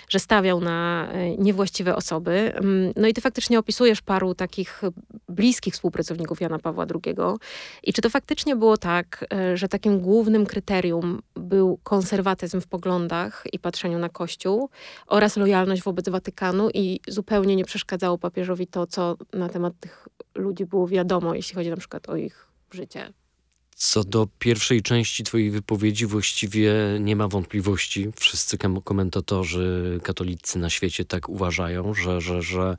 że 0.10 0.20
stawiał 0.20 0.62
na 0.62 1.08
e, 1.12 1.38
niewłaściwe 1.38 1.96
osoby. 1.96 2.54
Mm, 2.56 2.94
no 2.96 3.08
i 3.08 3.14
ty 3.14 3.22
faktycznie 3.22 3.60
opisujesz 3.60 4.02
paru 4.02 4.36
takich 4.36 4.82
bliskich 5.30 5.74
współpracowników 5.74 6.42
Jana 6.42 6.60
Pawła 6.60 6.86
II. 7.06 7.16
I 7.84 7.94
czy 7.94 8.02
to 8.02 8.10
faktycznie 8.10 8.56
było 8.56 8.78
tak, 8.78 9.26
że 9.54 9.68
takim 9.68 10.00
głównym 10.00 10.46
kryterium 10.46 11.22
był 11.36 11.80
konserwatyzm 11.84 12.62
w 12.62 12.68
poglądach 12.68 13.44
i 13.54 13.60
patrzeniu 13.60 14.00
na 14.00 14.10
Kościół 14.10 14.70
oraz 15.08 15.38
lojalność 15.38 15.84
wobec 15.84 16.10
Watykanu 16.10 16.70
i 16.74 17.00
zupełnie 17.08 17.56
nie 17.56 17.66
przeszkadzało 17.66 18.18
papieżowi 18.18 18.68
to, 18.68 18.88
co 18.88 19.18
na 19.34 19.50
temat 19.50 19.69
temat 19.70 19.74
tych 19.80 20.08
ludzi 20.36 20.66
było 20.66 20.88
wiadomo, 20.88 21.36
jeśli 21.36 21.56
chodzi 21.56 21.70
na 21.70 21.78
przykład 21.78 22.10
o 22.10 22.16
ich 22.16 22.48
życie. 22.72 23.14
Co 23.76 24.04
do 24.04 24.28
pierwszej 24.40 24.82
części 24.82 25.24
Twojej 25.24 25.52
wypowiedzi, 25.52 26.06
właściwie 26.06 26.74
nie 27.00 27.16
ma 27.16 27.28
wątpliwości. 27.28 28.12
Wszyscy 28.16 28.58
komentatorzy 28.84 30.00
katolicy 30.04 30.60
na 30.60 30.70
świecie 30.70 31.06
tak 31.06 31.30
uważają, 31.30 31.94
że, 31.94 32.22
że, 32.22 32.42
że, 32.42 32.78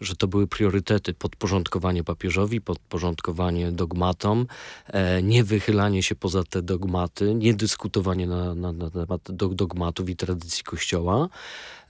że 0.00 0.16
to 0.16 0.28
były 0.28 0.46
priorytety 0.46 1.14
podporządkowanie 1.14 2.04
papieżowi, 2.04 2.60
podporządkowanie 2.60 3.72
dogmatom, 3.72 4.46
e, 4.86 5.22
nie 5.22 5.44
wychylanie 5.44 6.02
się 6.02 6.14
poza 6.14 6.44
te 6.44 6.62
dogmaty, 6.62 7.34
nie 7.34 7.54
dyskutowanie 7.54 8.26
na, 8.26 8.54
na, 8.54 8.72
na 8.72 8.90
temat 8.90 9.30
dogmatów 9.32 10.10
i 10.10 10.16
tradycji 10.16 10.64
Kościoła. 10.64 11.28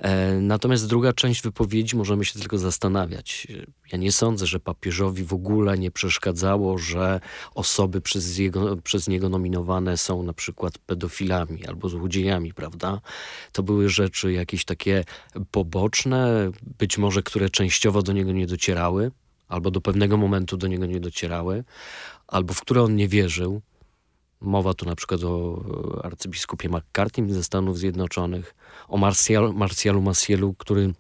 E, 0.00 0.34
natomiast 0.40 0.88
druga 0.88 1.12
część 1.12 1.42
wypowiedzi 1.42 1.96
możemy 1.96 2.24
się 2.24 2.38
tylko 2.38 2.58
zastanawiać. 2.58 3.46
Ja 3.92 3.98
nie 3.98 4.12
sądzę, 4.12 4.46
że 4.46 4.60
papieżowi 4.60 5.24
w 5.24 5.32
ogóle 5.32 5.78
nie 5.78 5.90
przeszkadzało, 5.90 6.78
że 6.78 7.20
osoby 7.54 8.00
przez, 8.00 8.38
jego, 8.38 8.76
przez 8.76 9.08
niego 9.08 9.28
nominowane 9.28 9.96
są 9.96 10.22
na 10.22 10.32
przykład 10.32 10.78
pedofilami 10.78 11.66
albo 11.66 11.88
złodziejami, 11.88 12.54
prawda? 12.54 13.00
To 13.52 13.62
były 13.62 13.88
rzeczy 13.88 14.32
jakieś 14.32 14.64
takie 14.64 15.04
poboczne, 15.50 16.50
być 16.78 16.98
może 16.98 17.22
które 17.22 17.50
częściowo 17.50 18.02
do 18.02 18.12
niego 18.12 18.32
nie 18.32 18.46
docierały, 18.46 19.10
albo 19.48 19.70
do 19.70 19.80
pewnego 19.80 20.16
momentu 20.16 20.56
do 20.56 20.66
niego 20.66 20.86
nie 20.86 21.00
docierały, 21.00 21.64
albo 22.28 22.54
w 22.54 22.60
które 22.60 22.82
on 22.82 22.96
nie 22.96 23.08
wierzył. 23.08 23.62
Mowa 24.40 24.74
tu 24.74 24.86
na 24.86 24.96
przykład 24.96 25.24
o 25.24 25.62
arcybiskupie 26.02 26.68
McCarthy 26.68 27.34
ze 27.34 27.44
Stanów 27.44 27.78
Zjednoczonych, 27.78 28.54
o 28.88 28.96
Marcial, 28.96 29.54
Marcialu 29.54 30.54
który 30.58 30.92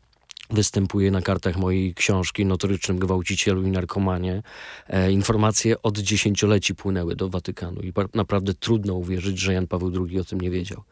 występuje 0.50 1.10
na 1.10 1.22
kartach 1.22 1.56
mojej 1.56 1.94
książki 1.94 2.46
Notorycznym 2.46 2.98
gwałcicielu 2.98 3.62
i 3.62 3.70
narkomanie. 3.70 4.42
E, 4.88 5.12
informacje 5.12 5.82
od 5.82 5.98
dziesięcioleci 5.98 6.74
płynęły 6.74 7.16
do 7.16 7.28
Watykanu 7.28 7.80
i 7.80 7.92
naprawdę 8.14 8.54
trudno 8.54 8.94
uwierzyć, 8.94 9.38
że 9.38 9.52
Jan 9.52 9.66
Paweł 9.66 10.06
II 10.06 10.20
o 10.20 10.24
tym 10.24 10.40
nie 10.40 10.50
wiedział. 10.50 10.82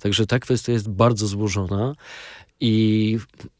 Także 0.00 0.26
ta 0.26 0.38
kwestia 0.38 0.72
jest 0.72 0.90
bardzo 0.90 1.26
złożona 1.26 1.94
i 2.60 3.18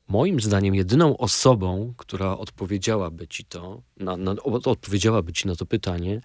moim 0.08 0.40
zdaniem 0.40 0.74
jedyną 0.74 1.16
osobą, 1.16 1.94
która 1.96 2.38
odpowiedziałaby 2.38 3.28
ci 3.28 3.44
to, 3.44 3.82
na, 3.96 4.16
na, 4.16 4.34
odpowiedziałaby 4.64 5.32
ci 5.32 5.46
na 5.48 5.56
to 5.56 5.66
pytanie, 5.66 6.20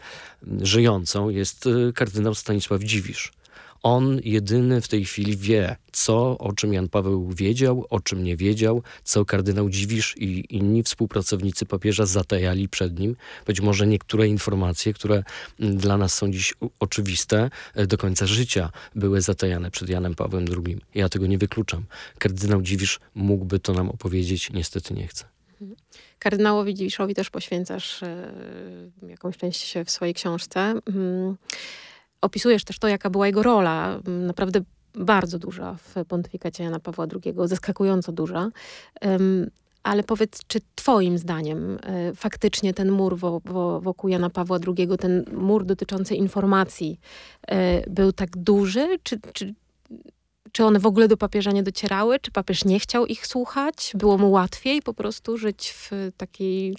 żyjącą 0.62 1.30
jest 1.30 1.68
e, 1.68 1.94
kardynał 1.94 2.36
Stanisław 2.36 2.82
Dziwisz 2.84 3.32
on 3.84 4.20
jedyny 4.24 4.82
w 4.82 4.88
tej 4.88 5.06
chwili 5.06 5.38
wie, 5.38 5.76
co, 5.92 6.38
o 6.38 6.54
czym 6.54 6.74
Jan 6.74 6.90
Paweł 6.90 7.30
wiedział, 7.32 7.86
o 7.90 8.00
czym 8.00 8.24
nie 8.24 8.38
wiedział, 8.38 8.84
co 9.04 9.26
kardynał 9.26 9.70
Dziwisz 9.70 10.16
i 10.18 10.56
inni 10.56 10.84
współpracownicy 10.84 11.66
papieża 11.66 12.06
zatajali 12.06 12.70
przed 12.70 13.00
nim. 13.00 13.16
Być 13.46 13.62
może 13.62 13.88
niektóre 13.88 14.28
informacje, 14.28 14.94
które 14.94 15.24
mm, 15.60 15.78
dla 15.78 15.98
nas 15.98 16.14
są 16.14 16.32
dziś 16.32 16.54
oczywiste, 16.80 17.50
e, 17.76 17.88
do 17.88 17.98
końca 17.98 18.26
życia 18.26 18.70
były 18.96 19.22
zatajane 19.22 19.72
przed 19.72 19.90
Janem 19.90 20.16
Pawłem 20.16 20.46
II. 20.66 20.78
Ja 20.96 21.10
tego 21.10 21.28
nie 21.28 21.38
wykluczam. 21.38 21.84
Kardynał 22.18 22.62
Dziwisz 22.62 23.00
mógłby 23.16 23.60
to 23.60 23.74
nam 23.74 23.90
opowiedzieć, 23.90 24.52
niestety 24.54 24.94
nie 24.94 25.08
chce. 25.08 25.26
Kardynałowi 26.20 26.74
Dziwiszowi 26.74 27.16
też 27.16 27.30
poświęcasz 27.30 28.04
e, 28.04 28.32
jakąś 29.08 29.38
część 29.38 29.74
w 29.86 29.92
swojej 29.92 30.14
książce. 30.14 30.74
Opisujesz 32.22 32.64
też 32.64 32.80
to, 32.80 32.88
jaka 32.88 33.10
była 33.10 33.28
jego 33.28 33.44
rola, 33.44 34.00
naprawdę 34.06 34.62
bardzo 34.96 35.40
duża 35.40 35.76
w 35.76 36.06
pontyfikacie 36.06 36.64
Jana 36.64 36.80
Pawła 36.80 37.06
II, 37.26 37.34
zaskakująco 37.46 38.12
duża. 38.12 38.50
Ale 39.84 40.04
powiedz, 40.04 40.40
czy 40.48 40.60
Twoim 40.76 41.18
zdaniem 41.18 41.80
e, 41.84 42.16
faktycznie 42.16 42.74
ten 42.74 42.92
mur 42.92 43.18
wokół 43.82 44.10
Jana 44.10 44.30
Pawła 44.30 44.60
II, 44.68 44.88
ten 45.00 45.26
mur 45.34 45.66
dotyczący 45.66 46.16
informacji, 46.16 47.00
e, 47.48 47.90
był 47.90 48.12
tak 48.12 48.38
duży? 48.38 49.00
Czy, 49.04 49.20
czy, 49.34 49.54
czy 50.52 50.66
one 50.66 50.80
w 50.80 50.86
ogóle 50.86 51.08
do 51.08 51.18
papieża 51.18 51.52
nie 51.52 51.64
docierały? 51.64 52.20
Czy 52.20 52.32
papież 52.32 52.66
nie 52.66 52.80
chciał 52.80 53.06
ich 53.06 53.28
słuchać? 53.28 53.92
Było 53.96 54.18
mu 54.18 54.32
łatwiej 54.32 54.82
po 54.82 54.94
prostu 54.94 55.38
żyć 55.38 55.74
w 55.78 55.92
takiej 56.18 56.76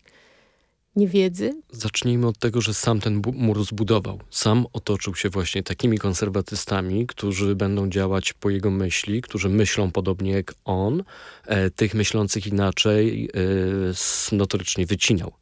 niewiedzy? 0.97 1.63
Zacznijmy 1.71 2.27
od 2.27 2.39
tego, 2.39 2.61
że 2.61 2.75
sam 2.75 3.01
ten 3.01 3.23
mur 3.35 3.65
zbudował. 3.65 4.21
Sam 4.31 4.67
otoczył 4.73 5.15
się 5.15 5.29
właśnie 5.29 5.63
takimi 5.63 5.99
konserwatystami, 5.99 7.07
którzy 7.07 7.57
będą 7.57 7.89
działać 7.89 8.33
po 8.33 8.51
jego 8.51 8.71
myśli, 8.71 9.23
którzy 9.23 9.49
myślą 9.49 9.91
podobnie 9.91 10.33
jak 10.33 10.55
on. 10.65 11.03
E, 11.47 11.71
tych 11.71 11.95
myślących 11.95 12.47
inaczej 12.47 13.31
e, 14.33 14.37
notorycznie 14.37 14.87
wycinał. 14.87 15.33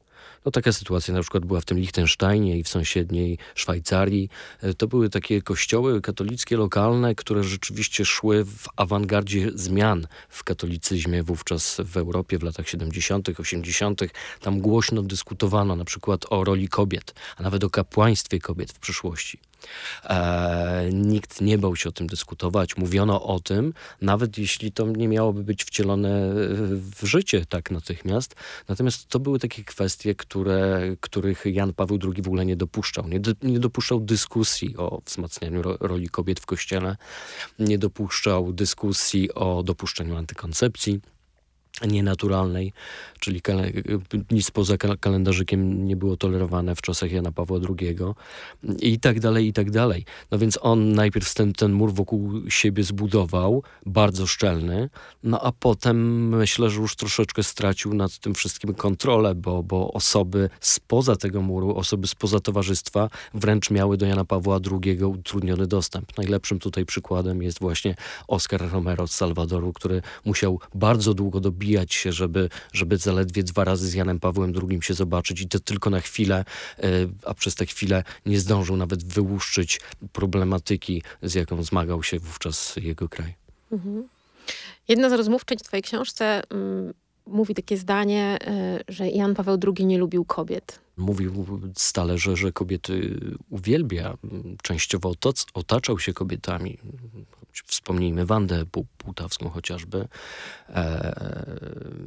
No 0.44 0.50
taka 0.50 0.72
sytuacja 0.72 1.14
na 1.14 1.20
przykład 1.20 1.44
była 1.44 1.60
w 1.60 1.64
tym 1.64 1.78
Liechtensteinie 1.78 2.58
i 2.58 2.62
w 2.62 2.68
sąsiedniej 2.68 3.38
Szwajcarii. 3.54 4.28
E, 4.62 4.74
to 4.74 4.88
były 4.88 5.10
takie 5.10 5.42
kościoły 5.42 6.00
katolickie 6.00 6.56
lokalne, 6.56 7.14
które 7.14 7.44
rzeczywiście 7.44 8.04
szły 8.04 8.44
w 8.44 8.68
awangardzie 8.76 9.50
zmian 9.54 10.06
w 10.28 10.44
katolicyzmie 10.44 11.22
wówczas 11.22 11.80
w 11.84 11.96
Europie 11.96 12.38
w 12.38 12.42
latach 12.42 12.68
70., 12.68 13.28
80. 13.38 14.00
Tam 14.40 14.60
głośno 14.60 15.02
dyskutowano 15.02 15.76
na 15.76 15.84
przykład 15.84 16.26
o 16.30 16.44
roli 16.44 16.68
kobiet, 16.68 17.14
a 17.36 17.42
nawet 17.42 17.64
o 17.64 17.70
kapłaństwie 17.70 18.38
kobiet 18.38 18.72
w 18.72 18.78
przyszłości. 18.78 19.49
E, 20.04 20.88
nikt 20.92 21.40
nie 21.40 21.58
bał 21.58 21.76
się 21.76 21.88
o 21.88 21.92
tym 21.92 22.06
dyskutować. 22.06 22.76
Mówiono 22.76 23.22
o 23.22 23.40
tym, 23.40 23.74
nawet 24.00 24.38
jeśli 24.38 24.72
to 24.72 24.86
nie 24.86 25.08
miałoby 25.08 25.44
być 25.44 25.64
wcielone 25.64 26.10
w 27.00 27.00
życie 27.02 27.46
tak 27.46 27.70
natychmiast. 27.70 28.34
Natomiast 28.68 29.08
to 29.08 29.20
były 29.20 29.38
takie 29.38 29.64
kwestie, 29.64 30.14
które, 30.14 30.80
których 31.00 31.44
Jan 31.44 31.72
Paweł 31.72 31.98
II 32.02 32.22
w 32.22 32.26
ogóle 32.26 32.46
nie 32.46 32.56
dopuszczał. 32.56 33.08
Nie, 33.08 33.20
do, 33.20 33.32
nie 33.42 33.58
dopuszczał 33.58 34.00
dyskusji 34.00 34.76
o 34.76 35.02
wzmacnianiu 35.06 35.62
ro, 35.62 35.76
roli 35.80 36.08
kobiet 36.08 36.40
w 36.40 36.46
kościele, 36.46 36.96
nie 37.58 37.78
dopuszczał 37.78 38.52
dyskusji 38.52 39.34
o 39.34 39.62
dopuszczeniu 39.62 40.16
antykoncepcji 40.16 41.00
nienaturalnej, 41.86 42.72
czyli 43.20 43.40
nic 44.30 44.50
poza 44.50 44.76
kalendarzykiem 44.76 45.84
nie 45.86 45.96
było 45.96 46.16
tolerowane 46.16 46.74
w 46.74 46.82
czasach 46.82 47.12
Jana 47.12 47.32
Pawła 47.32 47.58
II 47.80 47.96
i 48.78 49.00
tak 49.00 49.20
dalej, 49.20 49.46
i 49.46 49.52
tak 49.52 49.70
dalej. 49.70 50.04
No 50.30 50.38
więc 50.38 50.58
on 50.62 50.92
najpierw 50.92 51.34
ten, 51.34 51.52
ten 51.52 51.72
mur 51.72 51.94
wokół 51.94 52.30
siebie 52.48 52.82
zbudował, 52.82 53.62
bardzo 53.86 54.26
szczelny, 54.26 54.90
no 55.22 55.40
a 55.40 55.52
potem 55.52 56.28
myślę, 56.28 56.70
że 56.70 56.80
już 56.80 56.96
troszeczkę 56.96 57.42
stracił 57.42 57.94
nad 57.94 58.18
tym 58.18 58.34
wszystkim 58.34 58.74
kontrolę, 58.74 59.34
bo, 59.34 59.62
bo 59.62 59.92
osoby 59.92 60.50
spoza 60.60 61.16
tego 61.16 61.42
muru, 61.42 61.76
osoby 61.76 62.06
spoza 62.06 62.40
towarzystwa 62.40 63.10
wręcz 63.34 63.70
miały 63.70 63.96
do 63.96 64.06
Jana 64.06 64.24
Pawła 64.24 64.58
II 64.84 65.04
utrudniony 65.04 65.66
dostęp. 65.66 66.18
Najlepszym 66.18 66.58
tutaj 66.58 66.84
przykładem 66.84 67.42
jest 67.42 67.60
właśnie 67.60 67.94
Oscar 68.28 68.70
Romero 68.72 69.06
z 69.06 69.12
Salwadoru, 69.12 69.72
który 69.72 70.02
musiał 70.24 70.60
bardzo 70.74 71.14
długo 71.14 71.40
dobijać 71.40 71.69
się, 71.90 72.12
żeby, 72.12 72.48
żeby 72.72 72.96
zaledwie 72.96 73.42
dwa 73.42 73.64
razy 73.64 73.88
z 73.88 73.94
Janem 73.94 74.20
Pawłem 74.20 74.52
II 74.70 74.82
się 74.82 74.94
zobaczyć 74.94 75.40
i 75.40 75.48
to 75.48 75.60
tylko 75.60 75.90
na 75.90 76.00
chwilę, 76.00 76.44
e, 76.78 76.84
a 77.24 77.34
przez 77.34 77.54
tę 77.54 77.66
chwilę 77.66 78.04
nie 78.26 78.40
zdążył 78.40 78.76
nawet 78.76 79.04
wyłuszczyć 79.04 79.80
problematyki, 80.12 81.02
z 81.22 81.34
jaką 81.34 81.62
zmagał 81.62 82.02
się 82.02 82.18
wówczas 82.18 82.76
jego 82.76 83.08
kraj. 83.08 83.34
Mhm. 83.72 84.08
Jedna 84.88 85.10
z 85.10 85.12
rozmówczyń 85.12 85.58
w 85.58 85.62
twojej 85.62 85.82
książce 85.82 86.42
mm, 86.50 86.94
mówi 87.26 87.54
takie 87.54 87.76
zdanie, 87.76 88.38
y, 88.88 88.92
że 88.92 89.08
Jan 89.08 89.34
Paweł 89.34 89.58
II 89.76 89.86
nie 89.86 89.98
lubił 89.98 90.24
kobiet. 90.24 90.80
Mówił 91.00 91.60
stale, 91.76 92.18
że, 92.18 92.36
że 92.36 92.52
kobiety 92.52 93.20
uwielbia, 93.50 94.16
częściowo 94.62 95.14
otaczał 95.54 95.98
się 95.98 96.12
kobietami. 96.12 96.78
Wspomnijmy 97.66 98.26
Wandę 98.26 98.64
Półtawską 98.98 99.50
chociażby. 99.50 100.08
E, 100.68 101.46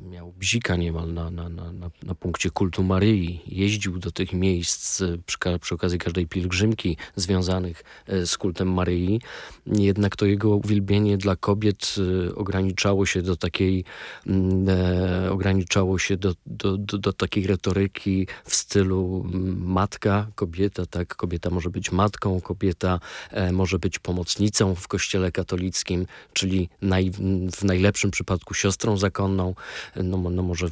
miał 0.09 0.31
bzika 0.31 0.75
niemal 0.75 1.13
na, 1.13 1.29
na, 1.29 1.49
na, 1.49 1.71
na, 1.71 1.89
na 2.03 2.15
punkcie 2.15 2.49
kultu 2.49 2.83
Maryi. 2.83 3.41
Jeździł 3.47 3.99
do 3.99 4.11
tych 4.11 4.33
miejsc 4.33 5.03
przy, 5.25 5.37
przy 5.61 5.75
okazji 5.75 5.99
każdej 5.99 6.27
pielgrzymki 6.27 6.97
związanych 7.15 7.83
e, 8.07 8.25
z 8.25 8.37
kultem 8.37 8.73
Maryi. 8.73 9.21
Jednak 9.65 10.15
to 10.15 10.25
jego 10.25 10.55
uwielbienie 10.55 11.17
dla 11.17 11.35
kobiet 11.35 11.95
e, 12.29 12.35
ograniczało 12.35 13.05
się 13.05 13.21
do 13.21 13.35
takiej 13.35 13.83
mm, 14.27 14.69
e, 14.69 15.31
ograniczało 15.31 15.99
się 15.99 16.17
do, 16.17 16.33
do, 16.45 16.77
do, 16.77 16.97
do 16.97 17.13
takiej 17.13 17.47
retoryki 17.47 18.27
w 18.45 18.55
stylu 18.55 18.82
mm, 18.85 19.71
matka, 19.71 20.27
kobieta, 20.35 20.85
tak, 20.85 21.15
kobieta 21.15 21.49
może 21.49 21.69
być 21.69 21.91
matką, 21.91 22.41
kobieta 22.41 22.99
e, 23.31 23.51
może 23.51 23.79
być 23.79 23.99
pomocnicą 23.99 24.75
w 24.75 24.87
kościele 24.87 25.31
katolickim, 25.31 26.07
czyli 26.33 26.69
naj, 26.81 27.11
w 27.57 27.63
najlepszym 27.63 28.11
przypadku 28.11 28.53
siostrą 28.53 28.97
zakonną, 28.97 29.55
no, 29.95 30.17
no 30.29 30.43
może 30.43 30.67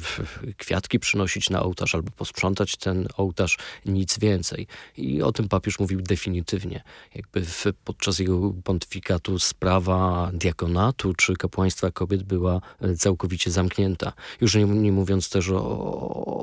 kwiatki 0.56 0.98
przynosić 0.98 1.50
na 1.50 1.62
ołtarz 1.62 1.94
albo 1.94 2.10
posprzątać 2.10 2.76
ten 2.76 3.08
ołtarz, 3.16 3.58
nic 3.86 4.18
więcej. 4.18 4.66
I 4.96 5.22
o 5.22 5.32
tym 5.32 5.48
papież 5.48 5.78
mówił 5.78 6.00
definitywnie. 6.00 6.82
Jakby 7.14 7.44
w, 7.44 7.64
podczas 7.84 8.18
jego 8.18 8.52
pontyfikatu 8.64 9.38
sprawa 9.38 10.30
diakonatu 10.34 11.14
czy 11.14 11.36
kapłaństwa 11.36 11.90
kobiet 11.90 12.22
była 12.22 12.60
e, 12.80 12.94
całkowicie 12.96 13.50
zamknięta. 13.50 14.12
Już 14.40 14.54
nie, 14.54 14.64
nie 14.64 14.92
mówiąc 14.92 15.30
też 15.30 15.50
o, 15.50 15.56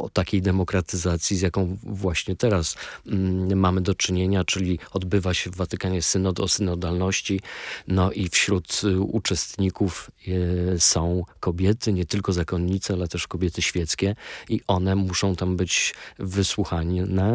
o, 0.04 0.10
takiej 0.14 0.42
demokratyzacji, 0.42 1.38
z 1.38 1.42
jaką 1.42 1.59
właśnie 1.84 2.36
teraz 2.36 2.76
mm, 3.08 3.60
mamy 3.60 3.82
do 3.82 3.95
czynienia, 3.95 4.43
czyli 4.43 4.80
odbywa 4.91 5.34
się 5.34 5.52
w 5.52 5.56
Watykanie 5.56 6.02
synod 6.02 6.39
o 6.39 6.48
synodalności, 6.48 7.39
no 7.88 8.12
i 8.12 8.30
wśród 8.30 8.82
y, 8.84 9.00
uczestników 9.00 10.12
y, 10.28 10.76
są 10.80 11.24
kobiety, 11.39 11.93
nie 11.93 12.06
tylko 12.06 12.34
zakonnice, 12.34 12.93
ale 12.93 13.08
też 13.08 13.28
kobiety 13.28 13.62
świeckie 13.62 14.15
i 14.50 14.62
one 14.67 14.95
muszą 14.95 15.36
tam 15.36 15.58
być 15.58 15.93
wysłuchane 16.19 16.80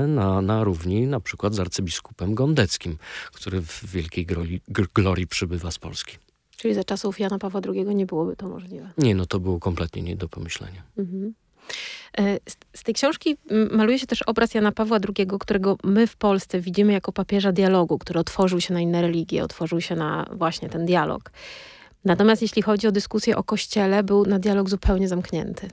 na, 0.06 0.42
na 0.42 0.64
równi 0.64 1.06
na 1.06 1.20
przykład 1.20 1.54
z 1.54 1.60
arcybiskupem 1.60 2.34
Gondeckim, 2.34 2.98
który 3.32 3.60
w 3.60 3.84
wielkiej 3.84 4.26
glorii, 4.26 4.60
glorii 4.94 5.26
przybywa 5.26 5.70
z 5.70 5.78
Polski. 5.78 6.16
Czyli 6.56 6.74
za 6.74 6.84
czasów 6.84 7.20
Jana 7.20 7.38
Pawła 7.38 7.60
II 7.68 7.94
nie 7.94 8.06
byłoby 8.06 8.36
to 8.36 8.48
możliwe. 8.48 8.90
Nie, 8.98 9.14
no 9.14 9.26
to 9.26 9.40
było 9.40 9.60
kompletnie 9.60 10.02
nie 10.02 10.16
do 10.16 10.28
pomyślenia. 10.28 10.82
Mhm. 10.98 11.34
E, 12.18 12.38
z, 12.50 12.56
z, 12.74 12.82
tej 12.82 12.94
książki 12.94 13.36
maluje 13.70 13.98
się 13.98 14.06
też 14.06 14.22
obraz 14.22 14.54
Jana 14.54 14.72
Pawła 14.72 14.98
II, 15.18 15.28
którego 15.40 15.76
my 15.84 16.06
w 16.06 16.16
Polsce 16.16 16.60
widzimy 16.60 16.92
jako 16.92 17.12
papieża 17.12 17.52
dialogu, 17.52 17.98
który 17.98 18.20
otworzył 18.20 18.60
się 18.60 18.74
na 18.74 18.80
inne 18.80 19.02
religie, 19.02 19.44
otworzył 19.44 19.80
się 19.80 19.96
na 19.96 20.26
właśnie 20.32 20.68
ten 20.68 20.86
dialog. 20.86 21.30
Natomiast 22.04 22.42
jeśli 22.42 22.62
chodzi 22.62 22.86
o 22.86 22.92
dyskusję 22.92 23.36
o 23.36 23.44
Kościele, 23.44 24.02
był 24.02 24.26
na 24.26 24.38
dialog 24.38 24.70
zupełnie 24.70 25.08
zamknięty. 25.08 25.70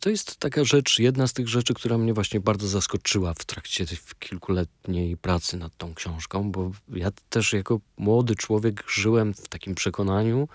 To 0.00 0.10
jest 0.10 0.36
taka 0.36 0.64
rzecz, 0.64 0.98
jedna 0.98 1.26
z 1.26 1.32
tych 1.32 1.48
rzeczy, 1.48 1.74
która 1.74 1.98
mnie 1.98 2.14
właśnie 2.14 2.40
bardzo 2.40 2.68
zaskoczyła 2.68 3.34
w 3.34 3.44
trakcie 3.44 3.84
kilkuletniej 4.18 5.16
pracy 5.16 5.56
nad 5.56 5.76
tą 5.76 5.94
książką, 5.94 6.52
bo 6.52 6.70
ja 6.88 7.10
też 7.28 7.52
jako 7.52 7.80
młody 7.96 8.34
człowiek 8.34 8.84
żyłem 8.88 9.34
w 9.34 9.48
takim 9.48 9.74
przekonaniu, 9.74 10.48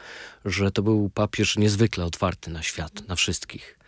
że 0.45 0.71
to 0.71 0.81
był 0.81 1.09
papież 1.09 1.57
niezwykle 1.57 2.05
otwarty 2.05 2.51
na 2.51 2.63
świat, 2.63 3.07
na 3.07 3.15
wszystkich. 3.15 3.80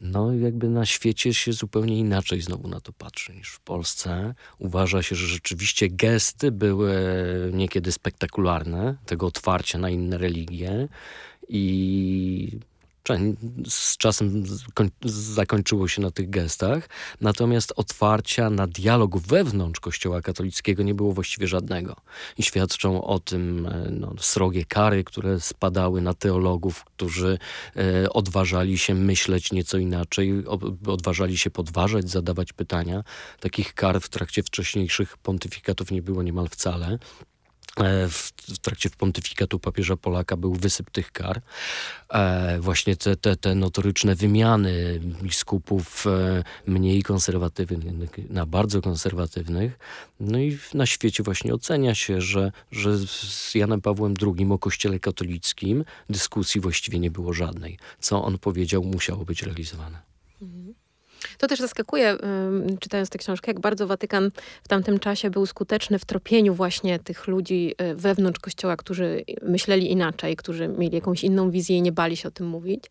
No, 0.00 0.34
jakby 0.34 0.68
na 0.68 0.86
świecie 0.86 1.34
się 1.34 1.52
zupełnie 1.52 1.98
inaczej 1.98 2.40
znowu 2.40 2.68
na 2.68 2.80
to 2.80 2.92
patrzy 2.92 3.34
niż 3.34 3.48
w 3.48 3.60
Polsce. 3.60 4.34
Uważa 4.58 5.02
się, 5.02 5.16
że 5.16 5.26
rzeczywiście 5.26 5.88
gesty 5.88 6.52
były 6.52 6.94
niekiedy 7.52 7.92
spektakularne, 7.92 8.96
tego 9.06 9.26
otwarcia 9.26 9.78
na 9.78 9.90
inne 9.90 10.18
religie 10.18 10.88
i 11.48 12.58
z 13.68 13.96
czasem 13.96 14.44
zakończyło 15.04 15.88
się 15.88 16.02
na 16.02 16.10
tych 16.10 16.30
gestach, 16.30 16.88
natomiast 17.20 17.72
otwarcia 17.76 18.50
na 18.50 18.66
dialog 18.66 19.18
wewnątrz 19.18 19.80
Kościoła 19.80 20.22
katolickiego 20.22 20.82
nie 20.82 20.94
było 20.94 21.12
właściwie 21.12 21.46
żadnego. 21.46 21.96
I 22.38 22.42
świadczą 22.42 23.04
o 23.04 23.18
tym 23.18 23.66
e, 23.66 23.90
no, 23.90 24.14
srogie 24.20 24.64
kary, 24.64 25.04
które 25.04 25.40
spadały 25.40 26.00
na 26.00 26.14
teologów, 26.14 26.84
którzy 26.84 27.38
e, 27.76 28.10
odważali 28.10 28.78
się 28.78 28.94
myśleć 28.94 29.52
nieco 29.52 29.78
inaczej, 29.78 30.44
odważali 30.86 31.38
się 31.38 31.50
podważać, 31.50 32.10
zadawać 32.10 32.52
pytania. 32.52 33.04
Takich 33.40 33.74
kar 33.74 34.00
w 34.00 34.08
trakcie 34.08 34.42
wcześniejszych 34.42 35.18
pontyfikatów 35.18 35.90
nie 35.90 36.02
było 36.02 36.22
niemal 36.22 36.48
wcale. 36.48 36.98
E, 37.80 38.08
w, 38.08 38.32
w 38.48 38.58
trakcie 38.58 38.90
pontyfikatu 38.90 39.58
papieża 39.58 39.96
Polaka 39.96 40.36
był 40.36 40.54
wysyp 40.54 40.90
tych 40.90 41.12
kar. 41.12 41.40
E, 42.08 42.58
właśnie 42.60 42.96
te, 42.96 43.16
te, 43.16 43.36
te 43.36 43.54
notoryczne 43.54 44.14
wymiany 44.14 45.00
biskupów 45.22 46.06
e, 46.06 46.44
mniej 46.66 47.02
konserwatywnych 47.02 48.10
na 48.30 48.46
bardzo 48.46 48.82
konserwatywnych. 48.82 49.78
No 50.20 50.38
i 50.38 50.58
na 50.74 50.86
świecie 50.86 51.22
właśnie 51.22 51.54
ocenia 51.54 51.94
się, 51.94 52.20
że, 52.20 52.52
że 52.72 52.98
z 52.98 53.54
Janem 53.54 53.80
Pawłem 53.80 54.14
II 54.22 54.46
o 54.50 54.58
kościele 54.58 54.98
katolickim 54.98 55.84
dyskusji 56.10 56.60
właściwie 56.60 56.98
nie 56.98 57.10
było 57.10 57.32
żadnej. 57.32 57.78
Co 58.00 58.24
on 58.24 58.38
powiedział, 58.38 58.84
musiało 58.84 59.24
być 59.24 59.42
realizowane. 59.42 60.08
To 61.38 61.46
też 61.46 61.60
zaskakuje, 61.60 62.16
czytając 62.80 63.10
tę 63.10 63.18
książkę, 63.18 63.50
jak 63.50 63.60
bardzo 63.60 63.86
Watykan 63.86 64.30
w 64.64 64.68
tamtym 64.68 64.98
czasie 64.98 65.30
był 65.30 65.46
skuteczny 65.46 65.98
w 65.98 66.04
tropieniu 66.04 66.54
właśnie 66.54 66.98
tych 66.98 67.26
ludzi 67.26 67.74
y, 67.82 67.94
wewnątrz 67.94 68.40
kościoła, 68.40 68.76
którzy 68.76 69.24
myśleli 69.42 69.92
inaczej, 69.92 70.36
którzy 70.36 70.68
mieli 70.68 70.94
jakąś 70.94 71.24
inną 71.24 71.50
wizję 71.50 71.76
i 71.76 71.82
nie 71.82 71.92
bali 71.92 72.16
się 72.16 72.28
o 72.28 72.30
tym 72.30 72.46
mówić. 72.46 72.84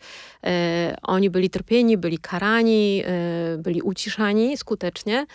E, 0.44 0.96
oni 1.04 1.30
byli 1.30 1.50
tropieni, 1.50 1.98
byli 1.98 2.18
karani, 2.18 3.04
e, 3.06 3.58
byli 3.58 3.82
uciszani 3.82 4.58
skutecznie. 4.58 5.26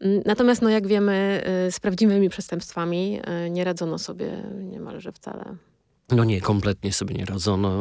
Mm, 0.00 0.22
natomiast, 0.26 0.62
no 0.62 0.70
jak 0.70 0.86
wiemy, 0.86 1.42
y, 1.68 1.72
z 1.72 1.80
prawdziwymi 1.80 2.28
przestępstwami 2.28 3.20
y, 3.46 3.50
nie 3.50 3.64
radzono 3.64 3.98
sobie 3.98 4.42
niemalże 4.62 5.12
wcale. 5.12 5.44
No 6.12 6.24
nie, 6.24 6.40
kompletnie 6.40 6.92
sobie 6.92 7.14
nie 7.14 7.24
radzono. 7.24 7.78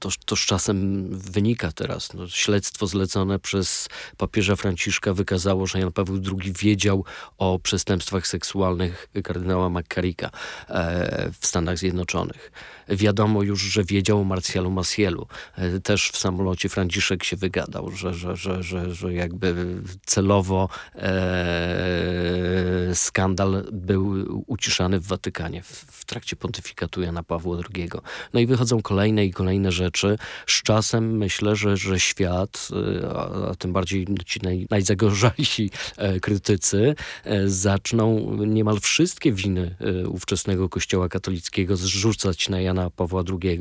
To, 0.00 0.08
to 0.26 0.36
z 0.36 0.40
czasem 0.40 1.08
wynika 1.18 1.72
teraz. 1.72 2.14
No, 2.14 2.28
śledztwo 2.28 2.86
zlecone 2.86 3.38
przez 3.38 3.88
papieża 4.16 4.56
Franciszka 4.56 5.14
wykazało, 5.14 5.66
że 5.66 5.78
Jan 5.78 5.92
Paweł 5.92 6.20
II 6.40 6.52
wiedział 6.52 7.04
o 7.38 7.58
przestępstwach 7.58 8.26
seksualnych 8.26 9.08
kardynała 9.24 9.70
McCarricka 9.70 10.30
e, 10.68 11.30
w 11.40 11.46
Stanach 11.46 11.78
Zjednoczonych. 11.78 12.52
Wiadomo 12.88 13.42
już, 13.42 13.60
że 13.60 13.84
wiedział 13.84 14.20
o 14.20 14.24
Marcialu 14.24 14.70
Macielu. 14.70 15.26
E, 15.56 15.80
też 15.80 16.10
w 16.10 16.16
samolocie 16.16 16.68
Franciszek 16.68 17.24
się 17.24 17.36
wygadał, 17.36 17.90
że, 17.90 18.14
że, 18.14 18.36
że, 18.36 18.62
że, 18.62 18.94
że 18.94 19.14
jakby 19.14 19.54
celowo 20.06 20.68
e, 20.94 22.90
skandal 22.94 23.64
był 23.72 24.44
uciszany 24.46 25.00
w 25.00 25.06
Watykanie 25.06 25.62
w, 25.62 25.70
w 25.70 26.04
trakcie 26.04 26.36
pontyfikatu 26.36 27.02
Jana 27.02 27.22
Pawła 27.22 27.53
II. 27.76 27.88
No 28.32 28.40
i 28.40 28.46
wychodzą 28.46 28.82
kolejne 28.82 29.24
i 29.24 29.32
kolejne 29.32 29.72
rzeczy. 29.72 30.18
Z 30.46 30.62
czasem 30.62 31.16
myślę, 31.16 31.56
że, 31.56 31.76
że 31.76 32.00
świat, 32.00 32.68
y, 33.02 33.06
a, 33.06 33.50
a 33.50 33.54
tym 33.54 33.72
bardziej 33.72 34.06
ci 34.26 34.40
naj, 34.42 34.66
najzagorzalsi 34.70 35.70
e, 35.96 36.20
krytycy, 36.20 36.94
e, 37.24 37.48
zaczną 37.48 38.36
niemal 38.46 38.80
wszystkie 38.80 39.32
winy 39.32 39.76
e, 39.80 40.08
ówczesnego 40.08 40.68
kościoła 40.68 41.08
katolickiego 41.08 41.76
zrzucać 41.76 42.48
na 42.48 42.60
Jana 42.60 42.90
Pawła 42.90 43.22
II. 43.42 43.60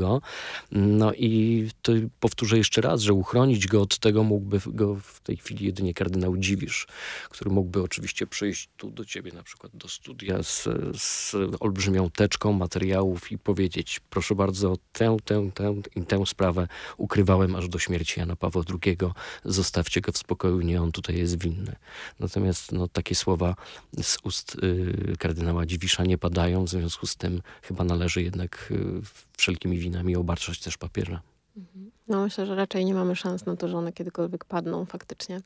No 0.71 1.13
i 1.13 1.69
to 1.82 1.91
powtórzę 2.19 2.58
jeszcze 2.58 2.82
raz, 2.82 3.01
że 3.01 3.13
uchronić 3.13 3.67
go 3.67 3.82
od 3.82 3.99
tego 3.99 4.23
mógłby 4.23 4.60
go 4.67 4.95
w 4.95 5.21
tej 5.21 5.38
chwili 5.38 5.65
jedynie 5.65 5.93
kardynał 5.93 6.38
Dziwisz, 6.38 6.88
który 7.29 7.51
mógłby 7.51 7.82
oczywiście 7.82 8.27
przyjść 8.27 8.69
tu 8.77 8.91
do 8.91 9.06
ciebie 9.06 9.32
na 9.32 9.43
przykład 9.43 9.75
do 9.75 9.88
studia 9.88 10.43
z, 10.43 10.67
z 10.97 11.36
olbrzymią 11.60 12.10
teczką 12.10 12.53
materiałów 12.53 13.32
i 13.32 13.38
powiedzieć 13.38 13.83
powiedzieć, 13.84 14.00
proszę 14.10 14.36
bardzo, 14.36 14.78
tę, 14.91 15.17
tę, 15.26 15.52
tę 15.54 15.76
i 15.96 16.06
tę 16.06 16.26
sprawę 16.26 16.67
ukrywałem 16.98 17.56
aż 17.56 17.69
do 17.69 17.80
śmierci 17.80 18.19
Jana 18.19 18.36
Pawła 18.36 18.63
II, 18.86 18.98
zostawcie 19.46 20.02
go 20.02 20.12
w 20.12 20.17
spokoju, 20.17 20.62
nie 20.62 20.82
on 20.82 20.91
tutaj 20.91 21.17
jest 21.17 21.43
winny. 21.43 21.76
Natomiast 22.19 22.72
no, 22.72 22.88
takie 22.88 23.15
słowa 23.15 23.56
z 24.02 24.17
ust 24.24 24.56
y, 24.63 25.15
kardynała 25.19 25.65
Dziwisza 25.65 26.04
nie 26.04 26.17
padają, 26.17 26.65
w 26.65 26.69
związku 26.69 27.08
z 27.08 27.15
tym 27.15 27.41
chyba 27.62 27.84
należy 27.84 28.24
jednak 28.24 28.72
y, 28.72 29.02
wszelkimi 29.38 29.78
winami 29.80 30.15
obarczać 30.15 30.60
też 30.60 30.78
papieża. 30.78 31.33
Mhm. 31.58 31.92
No 32.08 32.24
myślę, 32.24 32.46
że 32.46 32.56
raczej 32.56 32.86
nie 32.86 32.94
mamy 32.94 33.16
szans 33.16 33.46
na 33.46 33.56
to, 33.56 33.68
że 33.68 33.78
one 33.78 33.94
kiedykolwiek 33.94 34.46
padną 34.46 34.86
faktycznie. 34.86 35.42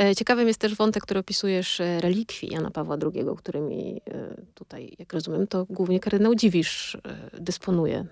E, 0.00 0.16
ciekawym 0.16 0.48
jest 0.48 0.60
też 0.60 0.74
wątek, 0.74 1.02
który 1.02 1.20
opisujesz 1.20 1.80
e, 1.80 2.00
relikwii 2.00 2.52
Jana 2.52 2.70
Pawła 2.70 2.96
II, 3.02 3.24
którymi 3.36 4.00
e, 4.10 4.42
tutaj, 4.54 4.96
jak 4.98 5.12
rozumiem, 5.12 5.46
to 5.46 5.66
głównie 5.70 6.00
kardynał 6.00 6.34
Dziwisz 6.34 6.96
dysponuje. 7.38 8.06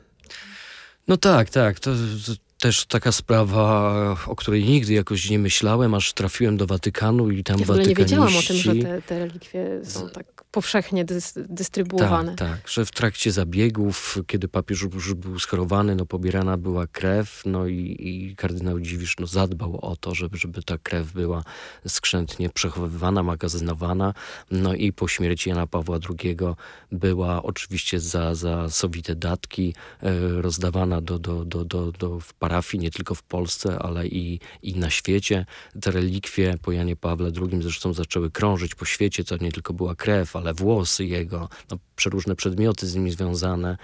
No 1.09 1.17
tak, 1.17 1.51
tak. 1.51 1.81
To, 1.81 1.91
to, 2.27 2.33
też 2.59 2.87
taka 2.87 3.13
sprawa, 3.13 4.17
o 4.27 4.37
której 4.37 4.65
nigdy 4.65 4.93
jakoś 4.93 5.31
nie 5.31 5.39
myślałem, 5.39 5.95
aż 5.95 6.13
trafiłem 6.13 6.57
do 6.57 6.67
Watykanu 6.67 7.31
i 7.31 7.45
tam 7.45 7.61
ja 7.61 7.67
w 7.67 7.71
ogóle 7.71 7.87
nie 7.87 7.95
wiedziałam 7.95 8.37
o 8.37 8.43
tym, 8.43 8.57
że 8.57 8.75
te, 8.75 9.03
te 9.03 9.19
relikwie 9.19 9.81
są 9.85 10.11
tak 10.11 10.44
powszechnie 10.55 11.05
dys, 11.05 11.35
dystrybuowane. 11.37 12.35
Tak, 12.35 12.49
tak, 12.49 12.69
że 12.69 12.85
w 12.85 12.91
trakcie 12.91 13.33
zabiegów, 13.33 14.19
kiedy 14.27 14.49
papież 14.49 14.83
już 14.83 15.15
był 15.15 15.39
schorowany, 15.39 15.95
no 15.95 16.07
pobierana 16.07 16.57
była 16.57 16.87
krew, 16.87 17.43
no 17.47 17.67
i, 17.67 17.97
i 18.01 18.37
kardynał 18.37 18.81
Dziwisz 18.81 19.17
no, 19.19 19.27
zadbał 19.27 19.79
o 19.83 19.97
to, 19.97 20.15
żeby, 20.15 20.37
żeby 20.37 20.63
ta 20.63 20.79
krew 20.79 21.13
była 21.13 21.43
skrzętnie 21.89 22.51
przechowywana, 22.51 23.23
magazynowana, 23.23 24.15
no 24.51 24.75
i 24.75 24.93
po 24.93 25.09
śmierci 25.09 25.49
Jana 25.49 25.67
Pawła 25.67 25.99
II 26.21 26.37
była 26.93 27.43
oczywiście 27.43 28.01
za, 28.01 28.35
za 28.35 28.71
sowite 28.71 29.15
datki 29.15 29.75
e, 30.03 30.43
rozdawana 30.43 31.01
do, 31.01 31.19
do, 31.19 31.45
do, 31.45 31.65
do, 31.65 31.93
do 31.93 32.21
w 32.21 32.35
parafii, 32.35 32.83
nie 32.83 32.91
tylko 32.91 33.15
w 33.15 33.23
Polsce, 33.23 33.79
ale 33.79 34.07
i, 34.07 34.41
i 34.63 34.75
na 34.77 34.91
świecie. 34.91 35.47
Te 35.81 35.91
relikwie 35.91 36.55
po 36.63 36.73
Janie 36.73 36.97
Pawle 36.97 37.31
II 37.37 37.63
zresztą 37.63 37.93
zaczęły 37.93 38.31
krążyć 38.31 38.75
po 38.75 38.85
świecie, 38.85 39.25
to 39.25 39.37
nie 39.37 39.53
tylko 39.53 39.75
była 39.75 39.95
krew, 39.95 40.37
ale 40.37 40.44
włosy 40.53 41.05
jego, 41.05 41.49
no, 41.71 41.79
przeróżne 41.97 42.37
przedmioty 42.37 42.87
z 42.87 42.95
nimi 42.95 43.11
związane. 43.11 43.77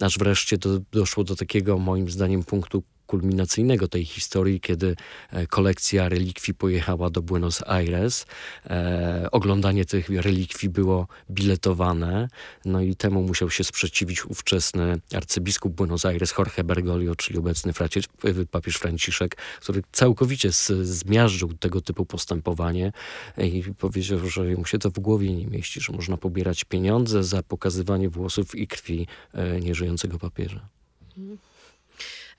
Aż 0.00 0.18
wreszcie 0.18 0.58
do, 0.58 0.80
doszło 0.92 1.24
do 1.24 1.36
takiego, 1.36 1.78
moim 1.78 2.10
zdaniem, 2.10 2.44
punktu 2.44 2.82
kulminacyjnego 3.12 3.88
tej 3.88 4.04
historii, 4.04 4.60
kiedy 4.60 4.96
e, 5.30 5.46
kolekcja 5.46 6.08
relikwii 6.08 6.54
pojechała 6.54 7.10
do 7.10 7.22
Buenos 7.22 7.62
Aires. 7.66 8.26
E, 8.66 9.28
oglądanie 9.32 9.84
tych 9.84 10.08
relikwii 10.08 10.68
było 10.68 11.06
biletowane, 11.30 12.28
no 12.64 12.80
i 12.80 12.96
temu 12.96 13.22
musiał 13.22 13.50
się 13.50 13.64
sprzeciwić 13.64 14.26
ówczesny 14.26 15.00
arcybiskup 15.14 15.74
Buenos 15.74 16.06
Aires 16.06 16.34
Jorge 16.38 16.64
Bergoglio, 16.64 17.16
czyli 17.16 17.38
obecny 17.38 17.72
fraciec, 17.72 18.04
e, 18.24 18.46
papież 18.50 18.76
Franciszek, 18.76 19.36
który 19.60 19.82
całkowicie 19.92 20.50
zmiażdżył 20.82 21.52
tego 21.54 21.80
typu 21.80 22.06
postępowanie 22.06 22.92
i 23.38 23.62
powiedział, 23.78 24.18
że 24.28 24.44
mu 24.44 24.64
się 24.64 24.78
to 24.78 24.90
w 24.90 24.98
głowie 24.98 25.32
nie 25.32 25.46
mieści, 25.46 25.80
że 25.80 25.92
można 25.92 26.16
pobierać 26.16 26.64
pieniądze 26.64 27.24
za 27.24 27.42
pokazywanie 27.42 28.08
włosów 28.08 28.54
i 28.54 28.66
krwi 28.66 29.06
e, 29.32 29.60
nieżyjącego 29.60 30.18
papieża. 30.18 30.68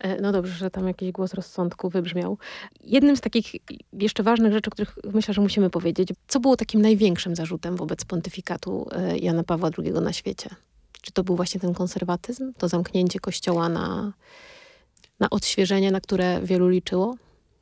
E, 0.03 0.21
no 0.21 0.31
dobrze, 0.31 0.53
że 0.53 0.69
tam 0.69 0.87
jakiś 0.87 1.11
głos 1.11 1.33
rozsądku 1.33 1.89
wybrzmiał. 1.89 2.37
Jednym 2.83 3.17
z 3.17 3.21
takich 3.21 3.55
jeszcze 3.93 4.23
ważnych 4.23 4.53
rzeczy, 4.53 4.69
o 4.69 4.71
których 4.71 4.95
myślę, 5.13 5.33
że 5.33 5.41
musimy 5.41 5.69
powiedzieć, 5.69 6.09
co 6.27 6.39
było 6.39 6.57
takim 6.57 6.81
największym 6.81 7.35
zarzutem 7.35 7.75
wobec 7.75 8.05
pontyfikatu 8.05 8.87
e, 8.91 9.17
Jana 9.17 9.43
Pawła 9.43 9.69
II 9.77 9.91
na 9.91 10.13
świecie? 10.13 10.49
Czy 11.01 11.11
to 11.11 11.23
był 11.23 11.35
właśnie 11.35 11.59
ten 11.61 11.73
konserwatyzm, 11.73 12.53
to 12.57 12.67
zamknięcie 12.67 13.19
kościoła 13.19 13.69
na, 13.69 14.13
na 15.19 15.29
odświeżenie, 15.29 15.91
na 15.91 16.01
które 16.01 16.41
wielu 16.41 16.67
liczyło? 16.67 17.15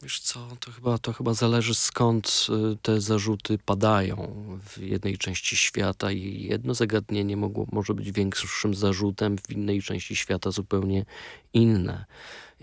Wiesz 0.04 0.20
co, 0.20 0.48
to 0.60 0.72
chyba, 0.72 0.98
to 0.98 1.14
chyba 1.14 1.34
zależy 1.34 1.76
skąd 1.76 2.48
y, 2.74 2.78
te 2.82 3.02
zarzuty 3.02 3.58
padają 3.58 4.34
w 4.68 4.78
jednej 4.78 5.18
części 5.18 5.56
świata 5.56 6.12
i 6.12 6.44
jedno 6.44 6.74
zagadnienie 6.74 7.38
mogło, 7.38 7.68
może 7.72 7.94
być 7.94 8.12
większym 8.12 8.76
zarzutem, 8.76 9.38
w 9.38 9.52
innej 9.52 9.82
części 9.82 10.16
świata 10.16 10.52
zupełnie 10.52 11.06
inne. 11.54 12.06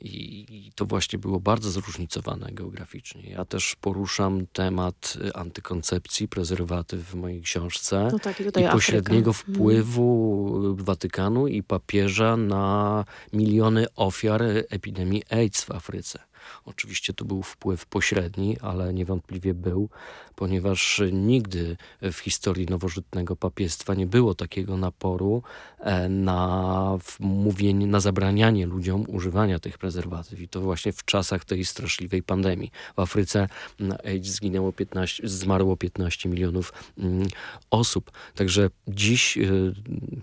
I 0.02 0.72
to 0.74 0.86
właśnie 0.86 1.18
było 1.18 1.40
bardzo 1.40 1.70
zróżnicowane 1.70 2.52
geograficznie. 2.52 3.30
Ja 3.30 3.44
też 3.44 3.76
poruszam 3.80 4.46
temat 4.46 5.18
y, 5.24 5.34
antykoncepcji, 5.34 6.28
prezerwatyw 6.28 7.00
w 7.00 7.14
mojej 7.14 7.42
książce 7.42 8.08
no 8.12 8.18
tak, 8.18 8.40
i, 8.40 8.42
i 8.42 8.68
pośredniego 8.72 9.30
Afryka. 9.30 9.48
Mhm. 9.48 9.54
wpływu 9.54 10.76
Watykanu 10.76 11.46
i 11.46 11.62
papieża 11.62 12.36
na 12.36 13.04
miliony 13.32 13.86
ofiar 13.96 14.42
epidemii 14.70 15.22
AIDS 15.30 15.64
w 15.64 15.70
Afryce. 15.70 16.28
Oczywiście 16.64 17.12
to 17.14 17.24
był 17.24 17.42
wpływ 17.42 17.86
pośredni, 17.86 18.56
ale 18.60 18.94
niewątpliwie 18.94 19.54
był, 19.54 19.88
ponieważ 20.36 21.02
nigdy 21.12 21.76
w 22.02 22.18
historii 22.18 22.66
nowożytnego 22.66 23.36
papiestwa 23.36 23.94
nie 23.94 24.06
było 24.06 24.34
takiego 24.34 24.76
naporu 24.76 25.42
e, 25.78 26.08
na 26.08 26.98
mówienie, 27.20 27.86
na 27.86 28.00
zabranianie 28.00 28.66
ludziom 28.66 29.04
używania 29.08 29.58
tych 29.58 29.78
prezerwatyw. 29.78 30.40
I 30.40 30.48
to 30.48 30.60
właśnie 30.60 30.92
w 30.92 31.04
czasach 31.04 31.44
tej 31.44 31.64
straszliwej 31.64 32.22
pandemii. 32.22 32.70
W 32.96 33.00
Afryce 33.00 33.48
na 33.78 33.98
AIDS 33.98 34.28
zginęło 34.28 34.72
15, 34.72 35.28
zmarło 35.28 35.76
15 35.76 36.28
milionów 36.28 36.72
mm, 36.98 37.28
osób. 37.70 38.10
Także 38.34 38.70
dziś 38.88 39.36
y, 39.36 39.74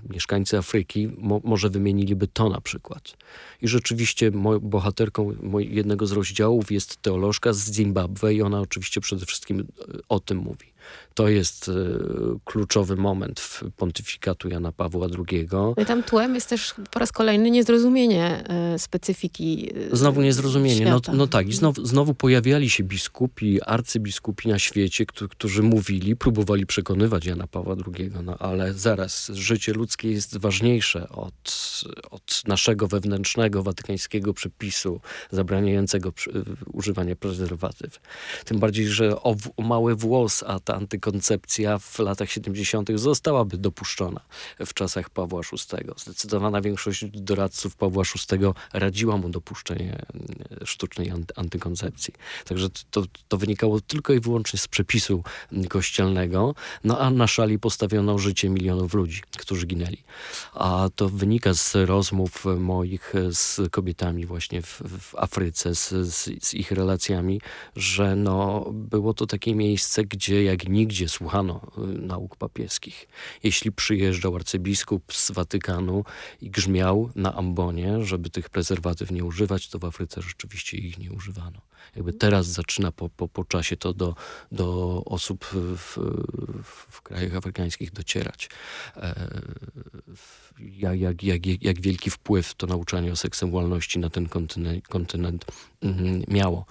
mieszkańcy 0.10 0.58
Afryki 0.58 1.10
mo, 1.18 1.42
może 1.44 1.70
wymieniliby 1.70 2.28
to 2.28 2.50
na 2.50 2.62
przykład. 2.62 3.18
I 3.62 3.68
rzeczywiście 3.68 4.32
bohaterką 4.62 5.36
jednego 5.60 6.08
z 6.08 6.12
rozdziałów 6.16 6.72
jest 6.72 7.02
teolożka 7.02 7.54
z 7.54 7.72
Zimbabwe 7.72 8.34
i 8.34 8.42
ona 8.42 8.60
oczywiście 8.62 9.02
przede 9.02 9.26
wszystkim 9.26 9.60
e, 9.60 9.66
o 10.10 10.20
tym 10.20 10.38
mówi. 10.38 10.75
To 11.14 11.28
jest 11.28 11.70
e, 11.70 11.72
kluczowy 12.46 12.96
moment 12.96 13.40
w 13.40 13.64
pontyfikatu 13.78 14.50
Jana 14.50 14.72
Pawła 14.72 15.08
II. 15.32 15.48
No 15.52 15.74
i 15.82 15.86
tam 15.86 16.04
tłem 16.04 16.36
jest 16.36 16.50
też 16.50 16.76
po 16.92 17.00
raz 17.00 17.12
kolejny 17.12 17.52
niezrozumienie 17.52 18.44
e, 18.50 18.80
specyfiki. 18.80 19.72
Znowu 19.92 20.22
niezrozumienie. 20.22 20.86
No, 20.86 21.02
no, 21.14 21.28
tak, 21.28 21.48
i 21.48 21.54
znowu, 21.54 21.86
znowu 21.86 22.14
pojawiali 22.14 22.70
się 22.70 22.84
biskupi, 22.84 23.62
arcybiskupi 23.62 24.50
na 24.50 24.60
świecie, 24.60 25.06
którzy 25.06 25.64
mówili, 25.64 26.16
próbowali 26.16 26.66
przekonywać 26.66 27.26
Jana 27.26 27.48
Pawła 27.48 27.76
II, 27.98 28.12
no 28.24 28.38
ale 28.38 28.74
zaraz, 28.74 29.32
życie 29.34 29.74
ludzkie 29.74 30.12
jest 30.12 30.38
ważniejsze 30.38 31.10
od, 31.10 31.82
od 32.12 32.42
naszego 32.48 32.88
wewnętrznego, 32.88 33.64
watykańskiego 33.64 34.34
przepisu 34.34 35.02
zabraniającego 35.32 36.14
używania 36.74 37.16
prezerwatyw. 37.16 38.00
Tym 38.46 38.60
bardziej, 38.60 38.88
że 38.88 39.22
o, 39.22 39.36
o 39.58 39.62
mały 39.62 39.96
włos, 39.96 40.44
a 40.48 40.60
ta 40.60 40.75
antykoncepcja 40.76 41.78
w 41.80 42.00
latach 42.00 42.32
70. 42.32 42.90
zostałaby 42.96 43.58
dopuszczona 43.58 44.22
w 44.66 44.74
czasach 44.74 45.10
Pawła 45.10 45.42
VI. 45.42 45.86
Zdecydowana 45.98 46.62
większość 46.62 47.06
doradców 47.06 47.76
Pawła 47.76 48.04
VI 48.04 48.38
radziła 48.74 49.18
mu 49.18 49.30
dopuszczenie 49.30 50.06
e, 50.62 50.66
sztucznej 50.66 51.12
antykoncepcji. 51.36 52.14
Także 52.46 52.68
to, 52.92 53.04
to 53.28 53.38
wynikało 53.38 53.82
tylko 53.82 54.14
i 54.14 54.20
wyłącznie 54.20 54.60
z 54.60 54.68
przepisu 54.68 55.24
kościelnego, 55.70 56.56
no 56.84 57.00
a 57.00 57.10
na 57.10 57.28
szali 57.28 57.60
postawiono 57.60 58.18
życie 58.18 58.50
milionów 58.50 58.94
ludzi, 58.94 59.22
którzy 59.38 59.66
ginęli. 59.66 60.04
A 60.54 60.90
to 60.96 61.10
wynika 61.10 61.54
z 61.54 61.76
rozmów 61.76 62.46
moich 62.60 63.14
z 63.32 63.72
kobietami 63.72 64.26
właśnie 64.26 64.62
w, 64.62 64.82
w 65.00 65.16
Afryce, 65.16 65.76
z, 65.76 65.90
z, 65.90 66.44
z 66.44 66.54
ich 66.54 66.72
relacjami, 66.72 67.42
że 67.76 68.16
no, 68.16 68.66
było 68.74 69.14
to 69.14 69.26
takie 69.26 69.56
miejsce, 69.56 70.04
gdzie 70.04 70.44
jak 70.44 70.65
nigdzie 70.70 71.10
słuchano 71.10 71.72
y, 71.78 71.82
nauk 72.02 72.36
papieskich. 72.36 73.08
Jeśli 73.44 73.72
przyjeżdżał 73.72 74.36
arcybiskup 74.36 75.14
z 75.14 75.32
Watykanu 75.32 76.04
i 76.42 76.50
grzmiał 76.50 77.10
na 77.16 77.36
ambonie, 77.36 78.04
żeby 78.04 78.30
tych 78.30 78.50
prezerwatyw 78.50 79.12
nie 79.12 79.24
używać, 79.24 79.70
to 79.70 79.80
w 79.80 79.86
Afryce 79.86 80.22
rzeczywiście 80.22 80.78
ich 80.78 81.00
nie 81.00 81.12
używano. 81.12 81.62
Jakby 81.96 82.14
teraz 82.14 82.48
zaczyna 82.48 82.92
po, 82.92 83.10
po, 83.10 83.28
po 83.28 83.44
czasie 83.44 83.78
to 83.78 83.94
do, 83.94 84.16
do 84.52 85.02
osób 85.06 85.46
w, 85.46 85.98
w, 86.64 87.02
krajach 87.02 87.36
afrykańskich 87.36 87.92
docierać. 87.92 88.50
E, 88.98 89.30
jak, 90.60 91.02
jak, 91.02 91.24
jak, 91.24 91.64
jak 91.64 91.82
wielki 91.82 92.10
wpływ 92.10 92.54
to 92.54 92.68
nauczanie 92.68 93.12
o 93.12 93.16
seksualności 93.16 94.00
na 94.00 94.10
ten 94.10 94.30
kontynent, 94.30 94.88
kontynent 94.88 95.46
mm, 95.82 96.24
miało. 96.28 96.66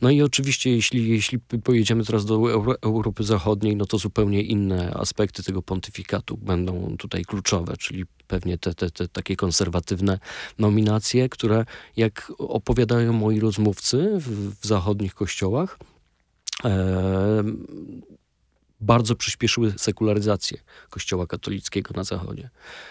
No 0.00 0.10
i 0.10 0.22
oczywiście, 0.22 0.70
jeśli, 0.70 1.08
jeśli 1.08 1.38
pojedziemy 1.38 2.04
teraz 2.04 2.24
do 2.24 2.34
Euro, 2.34 2.74
Europy 2.82 3.24
Zachodniej, 3.24 3.76
no 3.76 3.86
to 3.86 3.98
zupełnie 3.98 4.42
inne 4.42 4.94
aspekty 4.94 5.42
tego 5.42 5.62
pontyfikatu 5.62 6.36
będą 6.36 6.96
tutaj 6.96 7.24
kluczowe, 7.24 7.76
czyli 7.76 8.04
pewnie 8.30 8.58
te, 8.58 8.74
te, 8.74 8.90
te 8.90 9.08
takie 9.08 9.36
konserwatywne 9.36 10.18
nominacje, 10.58 11.28
które 11.28 11.64
jak 11.96 12.32
opowiadają 12.38 13.12
moi 13.12 13.40
rozmówcy 13.40 14.10
w, 14.18 14.60
w 14.60 14.66
zachodnich 14.66 15.14
kościołach, 15.14 15.78
e, 16.64 17.44
bardzo 18.80 19.14
przyspieszyły 19.16 19.72
sekularyzację 19.76 20.58
kościoła 20.90 21.26
katolickiego 21.26 21.94
na 21.96 22.04
zachodzie. 22.04 22.50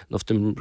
No 0.09 0.19
w 0.19 0.23
tym 0.23 0.55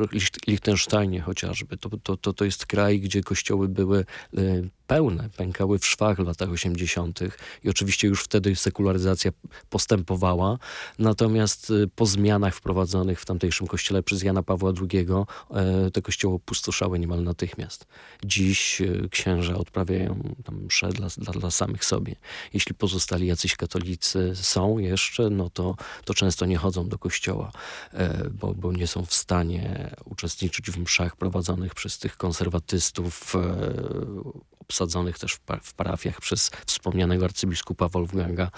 Liechtensteinie 0.47 1.21
chociażby, 1.21 1.77
to, 1.77 1.91
to, 2.03 2.17
to, 2.17 2.33
to 2.33 2.45
jest 2.45 2.67
kraj, 2.67 3.01
gdzie 3.01 3.23
kościoły 3.23 3.69
były 3.69 3.99
e, 3.99 4.63
pełne, 4.89 5.29
pękały 5.37 5.79
w 5.79 5.87
szwach 5.87 6.17
w 6.17 6.27
latach 6.27 6.51
80. 6.51 7.21
i 7.65 7.69
oczywiście 7.69 8.09
już 8.09 8.23
wtedy 8.23 8.57
sekularyzacja 8.57 9.31
postępowała. 9.71 10.59
Natomiast 10.99 11.71
y, 11.71 11.89
po 11.97 12.07
zmianach 12.07 12.55
wprowadzonych 12.55 13.21
w 13.21 13.25
tamtejszym 13.25 13.67
kościele 13.67 14.03
przez 14.03 14.23
Jana 14.23 14.43
Pawła 14.43 14.73
II 14.91 15.07
e, 15.51 15.91
te 15.91 16.03
kościoły 16.03 16.35
opustoszały 16.35 16.99
niemal 16.99 17.23
natychmiast. 17.23 17.87
Dziś 18.25 18.81
y, 18.81 19.09
księża 19.11 19.57
odprawiają 19.57 20.35
tam 20.45 20.65
msze 20.65 20.89
dla, 20.89 21.09
dla, 21.17 21.33
dla 21.33 21.51
samych 21.51 21.85
sobie. 21.85 22.17
Jeśli 22.55 22.75
pozostali 22.75 23.27
jacyś 23.27 23.57
katolicy 23.57 24.33
są 24.35 24.79
jeszcze, 24.79 25.31
no 25.31 25.51
to, 25.51 25.77
to 26.05 26.15
często 26.15 26.47
nie 26.47 26.57
chodzą 26.57 26.89
do 26.89 26.99
kościoła, 26.99 27.53
e, 27.93 28.31
bo, 28.31 28.55
bo 28.55 28.73
nie 28.73 28.87
są 28.87 29.05
w 29.05 29.15
stanie 29.15 29.91
uczestniczyć 30.05 30.71
w 30.71 30.79
mszach 30.79 31.17
prowadzonych 31.17 31.75
przez 31.75 31.99
tych 31.99 32.17
konserwatystów 32.17 33.35
e, 33.37 34.59
obsadzonych 34.79 35.19
też 35.19 35.39
w 35.63 35.75
parafiach 35.75 36.21
przez 36.21 36.51
wspomnianego 36.67 37.25
arcybiskupa 37.25 37.89
Wolfganga 37.89 38.51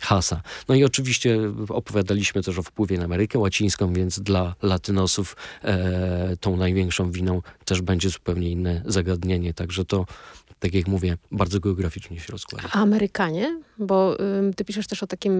Hasa. 0.00 0.42
No 0.68 0.74
i 0.74 0.84
oczywiście 0.84 1.38
opowiadaliśmy 1.68 2.42
też 2.42 2.58
o 2.58 2.62
wpływie 2.62 2.98
na 2.98 3.04
Amerykę 3.04 3.38
Łacińską, 3.38 3.92
więc 3.92 4.20
dla 4.20 4.54
latynosów 4.62 5.36
e, 5.64 6.36
tą 6.40 6.56
największą 6.56 7.10
winą 7.10 7.42
też 7.64 7.82
będzie 7.82 8.10
zupełnie 8.10 8.50
inne 8.50 8.82
zagadnienie. 8.86 9.54
Także 9.54 9.84
to 9.84 10.06
tak 10.64 10.74
jak 10.74 10.88
mówię, 10.88 11.16
bardzo 11.32 11.60
geograficznie 11.60 12.20
się 12.20 12.32
rozkłada. 12.32 12.68
A 12.72 12.80
Amerykanie? 12.80 13.60
Bo 13.78 14.20
y, 14.48 14.54
ty 14.54 14.64
piszesz 14.64 14.86
też 14.86 15.02
o 15.02 15.06
takim 15.06 15.34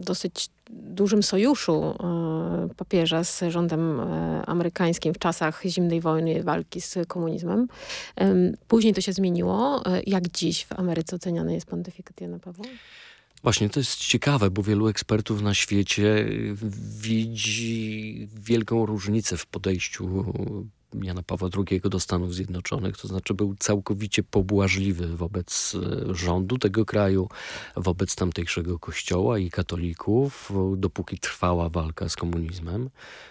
dosyć 0.00 0.48
dużym 0.70 1.22
sojuszu 1.22 1.94
y, 2.70 2.74
papieża 2.74 3.24
z 3.24 3.42
rządem 3.48 4.00
y, 4.00 4.02
amerykańskim 4.46 5.14
w 5.14 5.18
czasach 5.18 5.62
zimnej 5.66 6.00
wojny, 6.00 6.42
walki 6.42 6.80
z 6.80 6.98
komunizmem. 7.08 7.68
później 8.68 8.94
to 8.94 9.00
się 9.00 9.12
zmieniło. 9.12 9.82
Y, 9.86 10.02
jak 10.06 10.28
dziś 10.28 10.64
w 10.64 10.72
Ameryce 10.72 11.16
oceniany 11.16 11.54
jest 11.54 11.66
pontyfikat 11.66 12.20
Jana 12.20 12.38
Pawła? 12.38 12.64
Właśnie, 13.42 13.70
to 13.70 13.80
jest 13.80 13.96
ciekawe, 13.96 14.50
bo 14.50 14.62
wielu 14.62 14.88
ekspertów 14.88 15.42
na 15.42 15.54
świecie 15.54 16.26
widzi 17.00 18.28
wielką 18.34 18.86
różnicę 18.86 19.36
w 19.36 19.46
podejściu 19.46 20.24
Jana 20.94 21.22
Pawła 21.22 21.48
II 21.68 21.80
do 21.80 22.00
Stanów 22.00 22.34
Zjednoczonych, 22.34 22.96
to 22.96 23.08
znaczy 23.08 23.34
był 23.34 23.54
całkowicie 23.58 24.22
pobłażliwy 24.22 25.16
wobec 25.16 25.76
e, 26.10 26.14
rządu 26.14 26.58
tego 26.58 26.84
kraju, 26.84 27.28
wobec 27.76 28.14
tamtejszego 28.14 28.78
kościoła 28.78 29.38
i 29.38 29.50
katolików, 29.50 30.52
dopóki 30.76 31.18
trwała 31.18 31.68
walka 31.68 32.08
z 32.08 32.16
komunizmem. 32.16 32.90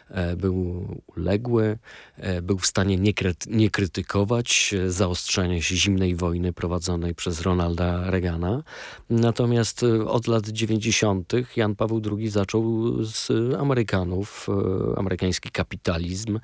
E, 0.10 0.36
był 0.36 0.88
uległy, 1.16 1.78
e, 2.18 2.42
był 2.42 2.58
w 2.58 2.68
stanie 2.68 2.98
nie, 2.98 3.14
nie 3.48 3.70
krytykować 3.70 4.76
zaostrzenia 4.88 5.62
się 5.62 5.76
zimnej 5.76 6.16
wojny 6.16 6.54
prowadzonej 6.54 7.16
przez 7.16 7.42
Ronalda 7.42 8.12
Reagana. 8.12 8.64
Natomiast 9.10 9.86
od 10.08 10.28
lat 10.28 10.48
90. 10.48 11.34
Jan 11.56 11.76
Paweł 11.76 12.02
II 12.18 12.30
zaczął 12.30 12.94
z 13.04 13.32
Amerykanów 13.60 14.48
amerykański 14.98 15.50
kapitalizm, 15.50 16.40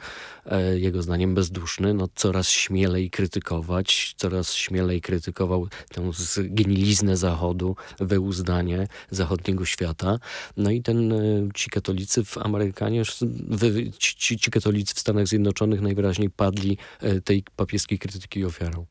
jego 0.76 1.02
zdaniem 1.02 1.36
bezduszny, 1.36 1.93
no 1.93 2.08
coraz 2.15 2.49
śmielej 2.49 3.10
krytykować, 3.10 4.13
coraz 4.17 4.54
śmielej 4.54 5.02
krytykował 5.02 5.67
tę 5.89 6.10
zgniliznę 6.13 7.17
Zachodu, 7.17 7.76
wyuzdanie 7.99 8.88
zachodniego 9.12 9.65
świata. 9.65 10.19
No 10.58 10.71
i 10.71 10.82
ten, 10.82 11.12
e, 11.12 11.17
ci 11.56 11.69
katolicy 11.69 12.26
w 12.26 12.38
Amerykanie, 12.38 13.06
ci, 13.97 14.37
ci 14.37 14.51
katolicy 14.51 14.95
w 14.95 14.99
Stanach 14.99 15.27
Zjednoczonych 15.27 15.81
najwyraźniej 15.81 16.29
padli 16.29 16.77
e, 16.99 17.21
tej 17.21 17.43
papieskiej 17.55 17.99
krytyki 17.99 18.45
ofiarą. 18.45 18.85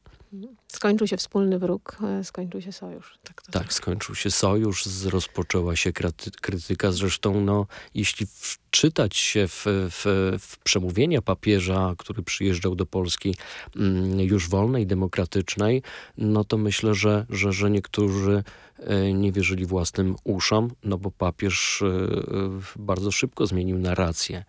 Skończył 0.77 1.07
się 1.07 1.17
wspólny 1.17 1.59
wróg, 1.59 1.97
e, 2.05 2.25
skończył 2.25 2.61
się 2.61 2.73
sojusz. 2.73 3.19
Tak, 3.25 3.43
tak 3.51 3.73
skończył 3.73 4.15
się 4.15 4.31
sojusz, 4.31 5.05
rozpoczęła 5.05 5.77
się 5.77 5.93
krytyka. 6.41 6.93
Zresztą, 6.93 7.41
no, 7.41 7.67
jeśli 7.95 8.27
wczytać 8.27 9.17
się 9.17 9.49
w, 9.49 9.65
w, 9.67 10.05
w 10.41 10.59
przemówienia 10.59 11.23
papieża, 11.23 11.95
który 11.99 12.23
przyjeżdżał 12.23 12.75
do 12.75 12.87
Polski 12.87 13.35
mm, 13.77 14.21
już 14.21 14.49
wolnej, 14.49 14.87
demokratycznej, 14.87 15.83
no 16.19 16.45
to 16.45 16.59
myślę, 16.59 16.95
że, 16.95 17.27
że, 17.31 17.53
że 17.53 17.71
niektórzy 17.71 18.43
E, 18.87 19.13
nie 19.13 19.33
wierzyli 19.33 19.67
własnym 19.67 20.17
uszom, 20.25 20.71
no 20.85 20.99
bo 20.99 21.11
papież 21.11 21.83
e, 21.83 22.09
bardzo 22.77 23.11
szybko 23.11 23.47
zmienił 23.47 23.79
narrację. 23.79 24.45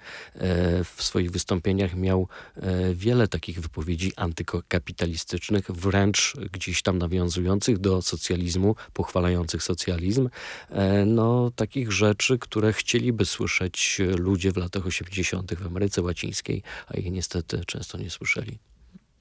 W 0.96 1.04
swoich 1.04 1.32
wystąpieniach 1.32 1.96
miał 1.96 2.28
wiele 2.94 3.28
takich 3.28 3.62
wypowiedzi 3.62 4.12
antykapitalistycznych, 4.16 5.72
wręcz 5.72 6.13
gdzieś 6.52 6.82
tam 6.82 6.98
nawiązujących 6.98 7.78
do 7.78 8.02
socjalizmu, 8.02 8.76
pochwalających 8.94 9.64
socjalizm. 9.64 10.30
No, 11.06 11.52
takich 11.56 11.92
rzeczy, 11.92 12.40
które 12.40 12.74
chcieliby 12.74 13.26
słyszeć 13.26 14.02
ludzie 14.18 14.52
w 14.52 14.58
latach 14.58 14.86
80. 14.86 15.54
w 15.54 15.66
Ameryce 15.66 16.02
Łacińskiej, 16.02 16.64
a 16.88 16.94
ich 16.94 17.12
niestety 17.12 17.62
często 17.66 17.98
nie 17.98 18.10
słyszeli. 18.10 18.58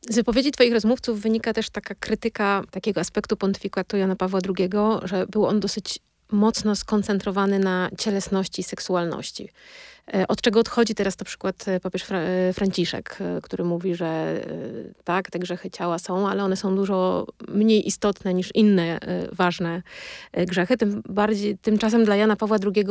Z 0.09 0.15
wypowiedzi 0.15 0.51
twoich 0.51 0.73
rozmówców 0.73 1.21
wynika 1.21 1.53
też 1.53 1.71
taka 1.71 1.95
krytyka 1.95 2.63
takiego 2.71 3.01
aspektu 3.01 3.37
pontyfikatu 3.37 3.97
Jana 3.97 4.17
Pawła 4.17 4.41
II, 4.59 4.71
że 5.05 5.27
był 5.27 5.47
on 5.47 5.61
dosyć 5.61 5.99
mocno 6.33 6.77
skoncentrowany 6.77 7.59
na 7.59 7.91
cielesności 7.99 8.61
i 8.61 8.65
seksualności. 8.65 9.49
E, 10.15 10.29
od 10.29 10.41
czego 10.41 10.61
odchodzi 10.61 10.95
teraz 10.95 11.19
na 11.19 11.25
przykład 11.25 11.69
e, 11.69 11.81
papież 11.81 12.03
Fra 12.03 12.19
e, 12.19 12.53
Franciszek, 12.53 13.19
który 13.43 13.65
mówi, 13.65 13.95
że 13.95 14.41
tak, 15.05 15.31
te 15.31 15.39
grzechy 15.39 15.71
ciała 15.71 15.99
są, 15.99 16.29
ale 16.29 16.45
one 16.45 16.57
są 16.57 16.77
dużo 16.77 17.27
mniej 17.49 17.89
istotne 17.89 18.35
niż 18.35 18.55
inne 18.55 18.99
ważne 19.33 19.83
grzechy. 20.47 20.77
Tym 20.77 21.03
bardziej, 21.09 21.59
tymczasem 21.59 22.05
dla 22.05 22.17
Jana 22.17 22.37
Pawła 22.37 22.57
II 22.75 22.85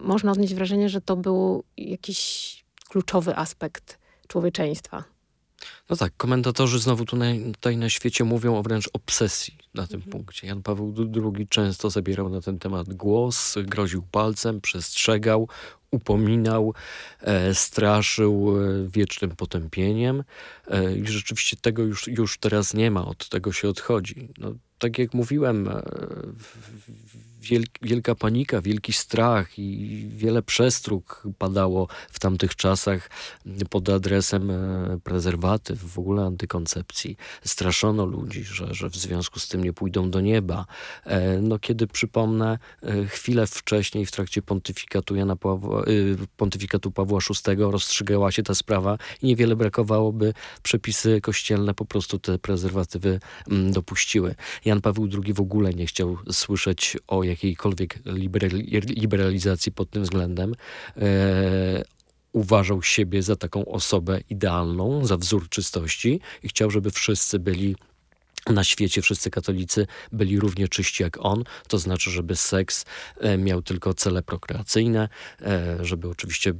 można 0.00 0.32
odnieść 0.32 0.54
wrażenie, 0.54 0.88
że 0.88 1.00
to 1.00 1.16
był 1.16 1.64
jakiś 1.76 2.64
kluczowy 2.88 3.36
aspekt 3.36 3.98
człowieczeństwa. 4.28 5.04
No 5.90 5.96
tak, 5.96 6.12
komentatorzy 6.16 6.78
znowu 6.78 7.04
tutaj, 7.04 7.52
tutaj 7.52 7.76
na 7.76 7.90
świecie 7.90 8.24
mówią 8.24 8.56
o 8.56 8.62
wręcz 8.62 8.90
obsesji 8.92 9.58
na 9.74 9.86
tym 9.86 9.96
mhm. 9.96 10.12
punkcie. 10.12 10.46
Jan 10.46 10.62
Paweł 10.62 10.94
II 10.98 11.48
często 11.48 11.90
zabierał 11.90 12.28
na 12.28 12.40
ten 12.40 12.58
temat 12.58 12.94
głos, 12.94 13.54
groził 13.64 14.02
palcem, 14.02 14.60
przestrzegał, 14.60 15.48
upominał, 15.92 16.74
e, 17.20 17.54
straszył 17.54 18.56
e, 18.60 18.88
wiecznym 18.88 19.30
potępieniem 19.30 20.24
e, 20.68 20.96
i 20.96 21.06
rzeczywiście 21.06 21.56
tego 21.56 21.82
już, 21.82 22.08
już 22.08 22.38
teraz 22.38 22.74
nie 22.74 22.90
ma, 22.90 23.06
od 23.06 23.28
tego 23.28 23.52
się 23.52 23.68
odchodzi. 23.68 24.28
No, 24.38 24.54
tak 24.78 24.98
jak 24.98 25.14
mówiłem, 25.14 25.68
e, 25.68 25.82
wielka 27.82 28.14
panika, 28.14 28.60
wielki 28.60 28.92
strach 28.92 29.58
i 29.58 30.08
wiele 30.08 30.42
przestróg 30.42 31.22
padało 31.38 31.88
w 32.10 32.18
tamtych 32.18 32.56
czasach 32.56 33.10
pod 33.70 33.88
adresem 33.88 34.50
e, 34.50 34.98
prezerwatyw, 35.04 35.78
w 35.84 35.98
ogóle 35.98 36.22
antykoncepcji. 36.22 37.16
Straszono 37.44 38.06
ludzi, 38.06 38.44
że, 38.44 38.74
że 38.74 38.90
w 38.90 38.96
związku 38.96 39.40
z 39.40 39.48
tym 39.48 39.64
nie 39.64 39.72
pójdą 39.72 40.10
do 40.10 40.20
nieba. 40.20 40.66
E, 41.04 41.38
no 41.38 41.58
kiedy 41.58 41.86
przypomnę, 41.86 42.58
chwilę 43.08 43.46
wcześniej 43.46 44.06
w 44.06 44.10
trakcie 44.10 44.42
pontyfikatu, 44.42 45.16
Jana 45.16 45.36
Pawła, 45.36 45.84
pontyfikatu 46.36 46.90
Pawła 46.90 47.18
VI 47.20 47.56
rozstrzygała 47.56 48.32
się 48.32 48.42
ta 48.42 48.54
sprawa 48.54 48.98
i 49.22 49.26
niewiele 49.26 49.56
brakowało, 49.56 50.12
by 50.12 50.34
przepisy 50.62 51.20
kościelne 51.20 51.74
po 51.74 51.84
prostu 51.84 52.18
te 52.18 52.38
prezerwatywy 52.38 53.20
mm, 53.50 53.72
dopuściły. 53.72 54.34
Jan 54.64 54.80
Paweł 54.80 55.08
II 55.24 55.34
w 55.34 55.40
ogóle 55.40 55.74
nie 55.74 55.86
chciał 55.86 56.18
słyszeć 56.32 56.96
o 57.06 57.22
jakiejkolwiek 57.32 57.98
liberalizacji 58.96 59.72
pod 59.72 59.90
tym 59.90 60.02
względem. 60.02 60.54
E, 60.96 61.82
uważał 62.32 62.82
siebie 62.82 63.22
za 63.22 63.36
taką 63.36 63.64
osobę 63.64 64.20
idealną, 64.30 65.06
za 65.06 65.16
wzór 65.16 65.48
czystości 65.48 66.20
i 66.42 66.48
chciał, 66.48 66.70
żeby 66.70 66.90
wszyscy 66.90 67.38
byli 67.38 67.76
na 68.50 68.64
świecie 68.64 69.02
wszyscy 69.02 69.30
katolicy 69.30 69.86
byli 70.12 70.40
równie 70.40 70.68
czyści 70.68 71.02
jak 71.02 71.18
on, 71.20 71.44
to 71.68 71.78
znaczy, 71.78 72.10
żeby 72.10 72.36
seks 72.36 72.84
e, 73.20 73.38
miał 73.38 73.62
tylko 73.62 73.94
cele 73.94 74.22
prokreacyjne, 74.22 75.08
e, 75.40 75.76
żeby 75.80 76.08
oczywiście 76.08 76.52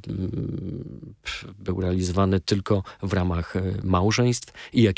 był 1.59 1.81
realizowany 1.81 2.41
tylko 2.41 2.83
w 3.03 3.13
ramach 3.13 3.57
e, 3.57 3.63
małżeństw 3.83 4.53
i 4.73 4.91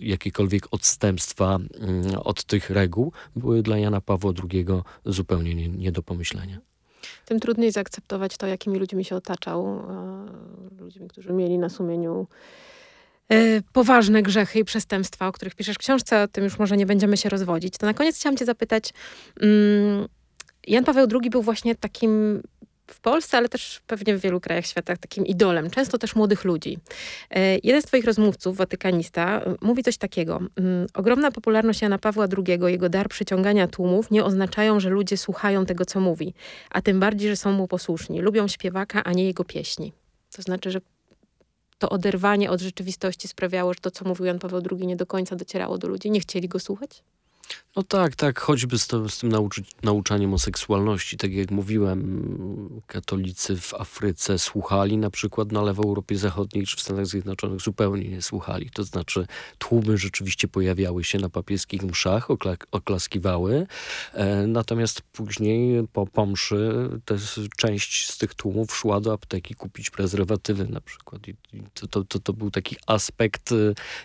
jakiekolwiek 0.00 0.66
odstępstwa 0.70 1.56
mm, 1.56 2.18
od 2.18 2.44
tych 2.44 2.70
reguł 2.70 3.12
były 3.36 3.62
dla 3.62 3.78
Jana 3.78 4.00
Pawła 4.00 4.32
II 4.52 4.66
zupełnie 5.06 5.54
nie, 5.54 5.68
nie 5.68 5.92
do 5.92 6.02
pomyślenia 6.02 6.60
tym 7.24 7.40
trudniej 7.40 7.72
zaakceptować 7.72 8.36
to, 8.36 8.46
jakimi 8.46 8.78
ludźmi 8.78 9.04
się 9.04 9.16
otaczał. 9.16 9.82
Ludźmi, 10.78 11.08
którzy 11.08 11.32
mieli 11.32 11.58
na 11.58 11.68
sumieniu 11.68 12.26
poważne 13.72 14.22
grzechy 14.22 14.58
i 14.58 14.64
przestępstwa, 14.64 15.28
o 15.28 15.32
których 15.32 15.54
piszesz 15.54 15.76
w 15.76 15.78
książce, 15.78 16.22
o 16.22 16.28
tym 16.28 16.44
już 16.44 16.58
może 16.58 16.76
nie 16.76 16.86
będziemy 16.86 17.16
się 17.16 17.28
rozwodzić. 17.28 17.78
To 17.78 17.86
na 17.86 17.94
koniec 17.94 18.16
chciałam 18.16 18.36
cię 18.36 18.44
zapytać, 18.44 18.92
mm, 19.40 20.08
Jan 20.66 20.84
Paweł 20.84 21.06
II 21.22 21.30
był 21.30 21.42
właśnie 21.42 21.74
takim 21.74 22.42
w 22.86 23.00
Polsce, 23.00 23.36
ale 23.36 23.48
też 23.48 23.80
pewnie 23.86 24.16
w 24.16 24.20
wielu 24.20 24.40
krajach 24.40 24.66
świata 24.66 24.96
takim 24.96 25.26
idolem, 25.26 25.70
często 25.70 25.98
też 25.98 26.16
młodych 26.16 26.44
ludzi. 26.44 26.78
E, 27.30 27.58
jeden 27.62 27.82
z 27.82 27.84
twoich 27.84 28.04
rozmówców, 28.04 28.56
watykanista, 28.56 29.42
mówi 29.60 29.82
coś 29.82 29.96
takiego. 29.96 30.40
Mm, 30.56 30.86
ogromna 30.94 31.30
popularność 31.30 31.82
Jana 31.82 31.98
Pawła 31.98 32.26
II, 32.46 32.60
jego 32.66 32.88
dar 32.88 33.08
przyciągania 33.08 33.68
tłumów 33.68 34.10
nie 34.10 34.24
oznaczają, 34.24 34.80
że 34.80 34.90
ludzie 34.90 35.16
słuchają 35.16 35.66
tego, 35.66 35.84
co 35.84 36.00
mówi, 36.00 36.34
a 36.70 36.82
tym 36.82 37.00
bardziej, 37.00 37.28
że 37.28 37.36
są 37.36 37.52
mu 37.52 37.68
posłuszni. 37.68 38.20
Lubią 38.20 38.48
śpiewaka, 38.48 39.04
a 39.04 39.12
nie 39.12 39.24
jego 39.24 39.44
pieśni. 39.44 39.92
To 40.36 40.42
znaczy, 40.42 40.70
że 40.70 40.80
to 41.82 41.90
oderwanie 41.90 42.50
od 42.50 42.60
rzeczywistości 42.60 43.28
sprawiało, 43.28 43.72
że 43.72 43.80
to, 43.80 43.90
co 43.90 44.04
mówił 44.04 44.26
Jan 44.26 44.38
Paweł 44.38 44.62
II, 44.70 44.86
nie 44.86 44.96
do 44.96 45.06
końca 45.06 45.36
docierało 45.36 45.78
do 45.78 45.88
ludzi. 45.88 46.10
Nie 46.10 46.20
chcieli 46.20 46.48
go 46.48 46.58
słuchać? 46.58 47.02
No 47.76 47.82
tak, 47.82 48.16
tak, 48.16 48.40
choćby 48.40 48.78
z, 48.78 48.86
to, 48.86 49.08
z 49.08 49.18
tym 49.18 49.28
nauczy, 49.28 49.62
nauczaniem 49.82 50.34
o 50.34 50.38
seksualności. 50.38 51.16
Tak 51.16 51.32
jak 51.32 51.50
mówiłem, 51.50 52.82
katolicy 52.86 53.56
w 53.56 53.74
Afryce 53.74 54.38
słuchali 54.38 54.98
na 54.98 55.10
przykład, 55.10 55.52
no 55.52 55.60
ale 55.60 55.74
w 55.74 55.78
Europie 55.78 56.16
Zachodniej 56.16 56.66
czy 56.66 56.76
w 56.76 56.80
Stanach 56.80 57.06
Zjednoczonych 57.06 57.60
zupełnie 57.60 58.08
nie 58.08 58.22
słuchali. 58.22 58.70
To 58.70 58.84
znaczy 58.84 59.26
tłumy 59.58 59.98
rzeczywiście 59.98 60.48
pojawiały 60.48 61.04
się 61.04 61.18
na 61.18 61.28
papieskich 61.28 61.82
mszach, 61.82 62.30
okla, 62.30 62.56
oklaskiwały, 62.70 63.66
e, 64.12 64.46
natomiast 64.46 65.00
później 65.00 65.88
po 65.92 66.06
pomszy 66.06 66.88
część 67.56 68.10
z 68.10 68.18
tych 68.18 68.34
tłumów 68.34 68.76
szła 68.76 69.00
do 69.00 69.12
apteki 69.12 69.54
kupić 69.54 69.90
prezerwatywy 69.90 70.68
na 70.68 70.80
przykład. 70.80 71.28
I, 71.28 71.34
to, 71.90 72.04
to, 72.04 72.18
to 72.18 72.32
był 72.32 72.50
taki 72.50 72.76
aspekt 72.86 73.52
e, 73.52 73.54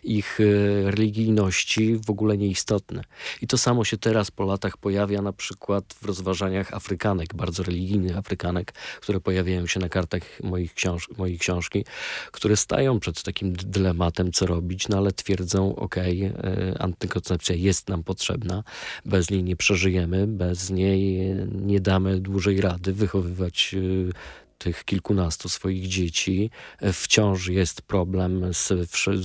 ich 0.04 0.40
e, 0.40 0.44
religijności 0.92 2.00
w 2.06 2.10
ogóle 2.10 2.38
nieistotny. 2.38 3.04
I 3.42 3.48
to 3.48 3.58
samo 3.58 3.86
się 3.86 3.98
teraz 3.98 4.32
po 4.32 4.46
latach 4.46 4.78
pojawia 4.78 5.22
na 5.22 5.34
przykład 5.34 5.94
w 6.02 6.06
rozważaniach 6.06 6.74
Afrykanek, 6.74 7.36
bardzo 7.36 7.64
religijnych 7.64 8.18
Afrykanek, 8.18 8.74
które 9.02 9.20
pojawiają 9.20 9.68
się 9.68 9.80
na 9.80 9.90
kartach 9.90 10.22
moich 10.44 10.74
książ 10.74 11.10
mojej 11.18 11.40
książki, 11.40 11.86
które 12.32 12.58
stają 12.58 13.00
przed 13.00 13.24
takim 13.24 13.54
dylematem, 13.54 14.32
co 14.32 14.46
robić, 14.46 14.88
no 14.88 14.98
ale 14.98 15.12
twierdzą, 15.12 15.76
ok, 15.76 15.98
e, 15.98 16.76
antykoncepcja 16.80 17.56
jest 17.56 17.90
nam 17.90 18.04
potrzebna, 18.04 18.64
bez 19.06 19.30
niej 19.30 19.44
nie 19.44 19.56
przeżyjemy, 19.56 20.28
bez 20.28 20.70
niej 20.70 21.34
nie 21.52 21.80
damy 21.80 22.20
dłużej 22.20 22.62
rady 22.62 22.94
wychowywać 22.94 23.76
e, 23.76 24.47
tych 24.58 24.84
kilkunastu 24.86 25.50
swoich 25.50 25.88
dzieci. 25.88 26.52
Wciąż 26.94 27.48
jest 27.48 27.82
problem 27.82 28.54
z, 28.54 28.68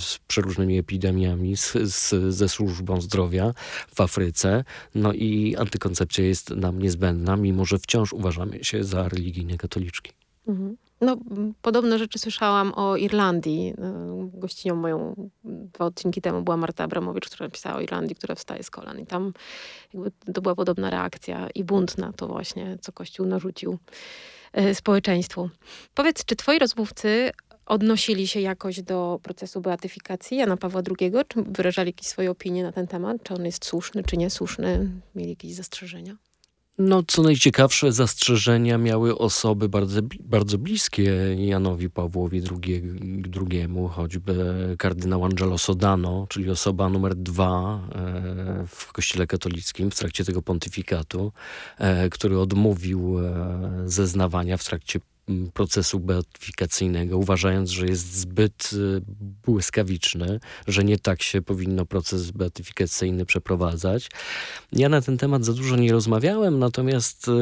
z 0.00 0.18
przeróżnymi 0.26 0.78
epidemiami, 0.78 1.56
z, 1.56 1.72
z, 1.72 2.34
ze 2.34 2.48
służbą 2.48 3.00
zdrowia 3.00 3.54
w 3.94 4.00
Afryce. 4.00 4.64
No 4.94 5.12
i 5.12 5.56
antykoncepcja 5.56 6.24
jest 6.24 6.50
nam 6.50 6.82
niezbędna, 6.82 7.36
mimo 7.36 7.64
że 7.64 7.78
wciąż 7.78 8.12
uważamy 8.12 8.64
się 8.64 8.84
za 8.84 9.08
religijne 9.08 9.58
katoliczki. 9.58 10.12
Mhm. 10.48 10.76
No, 11.02 11.16
podobne 11.62 11.98
rzeczy 11.98 12.18
słyszałam 12.18 12.72
o 12.74 12.96
Irlandii. 12.96 13.74
E, 13.78 14.30
gościnią 14.34 14.74
moją 14.74 15.30
dwa 15.44 15.84
odcinki 15.84 16.20
temu 16.20 16.42
była 16.42 16.56
Marta 16.56 16.84
Abramowicz, 16.84 17.28
która 17.28 17.48
pisała 17.48 17.76
o 17.76 17.80
Irlandii, 17.80 18.16
która 18.16 18.34
wstaje 18.34 18.62
z 18.62 18.70
kolan. 18.70 19.00
I 19.00 19.06
tam 19.06 19.32
to 20.34 20.42
była 20.42 20.54
podobna 20.54 20.90
reakcja 20.90 21.48
i 21.54 21.64
bunt 21.64 21.98
na 21.98 22.12
to 22.12 22.28
właśnie, 22.28 22.78
co 22.80 22.92
Kościół 22.92 23.26
narzucił 23.26 23.78
społeczeństwu. 24.74 25.50
Powiedz, 25.94 26.24
czy 26.24 26.36
twoi 26.36 26.58
rozmówcy 26.58 27.30
odnosili 27.66 28.28
się 28.28 28.40
jakoś 28.40 28.82
do 28.82 29.20
procesu 29.22 29.60
beatyfikacji 29.60 30.36
Jana 30.36 30.56
Pawła 30.56 30.82
II? 31.00 31.12
Czy 31.28 31.42
wyrażali 31.42 31.88
jakieś 31.88 32.06
swoje 32.06 32.30
opinie 32.30 32.62
na 32.62 32.72
ten 32.72 32.86
temat? 32.86 33.16
Czy 33.22 33.34
on 33.34 33.44
jest 33.44 33.64
słuszny, 33.64 34.02
czy 34.02 34.16
niesłuszny? 34.16 34.90
Mieli 35.14 35.30
jakieś 35.30 35.54
zastrzeżenia? 35.54 36.16
No, 36.78 37.02
co 37.06 37.22
najciekawsze, 37.22 37.92
zastrzeżenia 37.92 38.78
miały 38.78 39.18
osoby 39.18 39.68
bardzo, 39.68 40.00
bardzo 40.20 40.58
bliskie 40.58 41.36
Janowi 41.38 41.90
Pawłowi 41.90 42.42
II, 42.50 43.68
choćby 43.90 44.34
kardynał 44.78 45.24
Angelo 45.24 45.58
Sodano, 45.58 46.26
czyli 46.28 46.50
osoba 46.50 46.88
numer 46.88 47.14
dwa 47.14 47.80
e, 47.94 48.66
w 48.68 48.92
Kościele 48.92 49.26
katolickim 49.26 49.90
w 49.90 49.94
trakcie 49.94 50.24
tego 50.24 50.42
pontyfikatu, 50.42 51.32
e, 51.78 52.10
który 52.10 52.38
odmówił 52.38 53.18
e, 53.18 53.82
zeznawania 53.86 54.56
w 54.56 54.64
trakcie 54.64 55.00
procesu 55.54 56.00
beatyfikacyjnego, 56.00 57.18
uważając, 57.18 57.70
że 57.70 57.86
jest 57.86 58.14
zbyt 58.14 58.70
y, 58.72 59.02
błyskawiczny, 59.44 60.40
że 60.66 60.84
nie 60.84 60.98
tak 60.98 61.22
się 61.22 61.42
powinno 61.42 61.86
proces 61.86 62.30
beatyfikacyjny 62.30 63.26
przeprowadzać. 63.26 64.10
Ja 64.72 64.88
na 64.88 65.00
ten 65.00 65.18
temat 65.18 65.44
za 65.44 65.52
dużo 65.52 65.76
nie 65.76 65.92
rozmawiałem, 65.92 66.58
natomiast 66.58 67.28
y, 67.28 67.32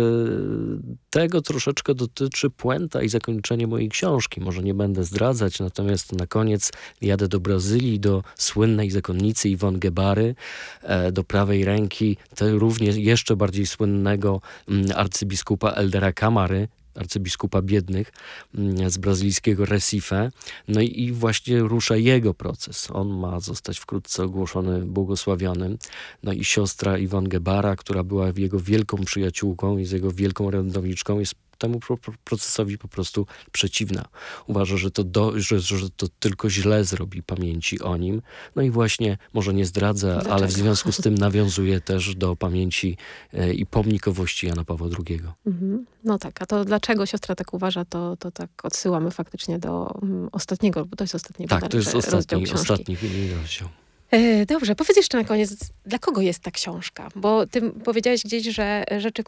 tego 1.10 1.42
troszeczkę 1.42 1.94
dotyczy 1.94 2.50
puenta 2.50 3.02
i 3.02 3.08
zakończenie 3.08 3.66
mojej 3.66 3.88
książki. 3.88 4.40
Może 4.40 4.62
nie 4.62 4.74
będę 4.74 5.04
zdradzać, 5.04 5.60
natomiast 5.60 6.12
na 6.12 6.26
koniec 6.26 6.72
jadę 7.00 7.28
do 7.28 7.40
Brazylii, 7.40 8.00
do 8.00 8.22
słynnej 8.36 8.90
zakonnicy 8.90 9.48
Iwon 9.48 9.78
Gebary, 9.78 10.34
e, 10.82 11.12
do 11.12 11.24
prawej 11.24 11.64
ręki, 11.64 12.16
te 12.34 12.50
również 12.50 12.96
jeszcze 12.96 13.36
bardziej 13.36 13.66
słynnego 13.66 14.40
mm, 14.68 14.86
arcybiskupa 14.96 15.70
Eldera 15.70 16.12
Kamary, 16.12 16.68
arcybiskupa 16.94 17.62
biednych 17.62 18.12
mm, 18.54 18.90
z 18.90 18.98
brazylijskiego 18.98 19.64
Recife. 19.64 20.30
No 20.68 20.80
i 20.80 21.12
właśnie 21.12 21.60
rusza 21.60 21.96
jego 21.96 22.34
proces. 22.34 22.88
On 22.92 23.20
ma 23.20 23.40
zostać 23.40 23.78
wkrótce 23.78 24.24
ogłoszony 24.24 24.86
błogosławionym. 24.86 25.78
No 26.22 26.32
i 26.32 26.44
siostra 26.44 26.98
Iwon 26.98 27.28
Gebara, 27.28 27.76
która 27.76 28.04
była 28.04 28.32
jego 28.36 28.60
wielką 28.60 28.98
przyjaciółką 29.04 29.78
i 29.78 29.84
z 29.84 29.90
jego 29.90 30.10
wielką 30.10 30.46
orędowniczką, 30.46 31.18
jest 31.18 31.34
temu 31.60 31.80
procesowi 32.24 32.78
po 32.78 32.88
prostu 32.88 33.26
przeciwna. 33.52 34.04
Uważa, 34.46 34.76
że 34.76 34.90
to, 34.90 35.04
do, 35.04 35.40
że, 35.40 35.60
że 35.60 35.90
to 35.96 36.06
tylko 36.20 36.50
źle 36.50 36.84
zrobi 36.84 37.22
pamięci 37.22 37.80
o 37.80 37.96
nim. 37.96 38.22
No 38.56 38.62
i 38.62 38.70
właśnie, 38.70 39.18
może 39.32 39.54
nie 39.54 39.66
zdradza, 39.66 40.12
Dlaczego? 40.12 40.34
ale 40.34 40.46
w 40.46 40.52
związku 40.52 40.92
z 40.92 40.96
tym 40.96 41.14
nawiązuje 41.28 41.80
też 41.80 42.14
do 42.14 42.36
pamięci 42.36 42.96
e, 43.32 43.54
i 43.54 43.66
pomnikowości 43.66 44.46
Jana 44.46 44.64
Pawła 44.64 44.88
II. 45.08 45.20
Mhm. 45.46 45.86
No 46.04 46.18
tak, 46.18 46.42
a 46.42 46.46
to 46.46 46.64
dlaczego 46.64 47.06
siostra 47.06 47.34
tak 47.34 47.54
uważa, 47.54 47.84
to, 47.84 48.16
to 48.16 48.30
tak 48.30 48.50
odsyłamy 48.62 49.10
faktycznie 49.10 49.58
do 49.58 49.98
um, 50.02 50.28
ostatniego, 50.32 50.84
bo 50.84 50.96
to 50.96 51.04
jest 51.04 51.14
ostatni 51.14 51.46
Tak, 51.48 51.68
to 51.68 51.76
jest 51.76 51.94
ostatni, 51.94 52.52
ostatni 52.52 52.96
rozdział. 53.34 53.68
E, 54.10 54.46
dobrze, 54.46 54.74
powiedz 54.74 54.96
jeszcze 54.96 55.18
na 55.18 55.24
koniec, 55.24 55.72
dla 55.86 55.98
kogo 55.98 56.20
jest 56.20 56.42
ta 56.42 56.50
książka? 56.50 57.08
Bo 57.14 57.46
ty 57.46 57.70
powiedziałeś 57.70 58.24
gdzieś, 58.24 58.44
że 58.44 58.84
rzeczy, 58.98 59.24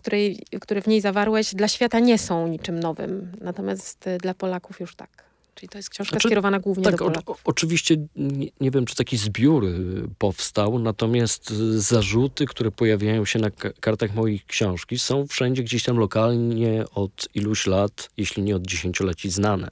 które 0.61 0.83
w 0.83 0.87
niej 0.87 1.01
zawarłeś, 1.01 1.55
dla 1.55 1.68
świata 1.68 1.99
nie 1.99 2.18
są 2.18 2.49
niczym 2.49 2.80
nowym, 2.80 3.33
natomiast 3.41 4.07
e, 4.07 4.18
dla 4.18 4.35
Polaków 4.35 4.80
już 4.80 4.97
tak. 4.97 5.32
Czyli 5.55 5.68
to 5.68 5.78
jest 5.78 5.90
książka 5.90 6.11
znaczy, 6.11 6.28
skierowana 6.28 6.59
głównie 6.59 6.84
tak, 6.84 6.96
do 6.96 7.05
Polaków. 7.05 7.40
O, 7.44 7.50
oczywiście 7.50 7.96
nie, 8.16 8.46
nie, 8.61 8.70
wiem, 8.70 8.84
czy 8.84 8.96
taki 8.96 9.16
zbiór 9.16 9.64
y, 9.64 10.09
powstał, 10.18 10.78
natomiast 10.78 11.50
y, 11.50 11.80
zarzuty, 11.80 12.46
które 12.46 12.70
pojawiają 12.70 13.24
się 13.24 13.38
na 13.38 13.50
kartach 13.80 14.14
mojej 14.14 14.40
książki 14.46 14.98
są 14.98 15.26
wszędzie 15.26 15.62
gdzieś 15.62 15.82
tam 15.82 15.96
lokalnie 15.96 16.84
od 16.94 17.28
iluś 17.34 17.66
lat, 17.66 18.11
jeśli 18.16 18.42
nie 18.42 18.57
od 18.57 18.66
dziesięcioleci 18.66 19.30
znane. 19.30 19.70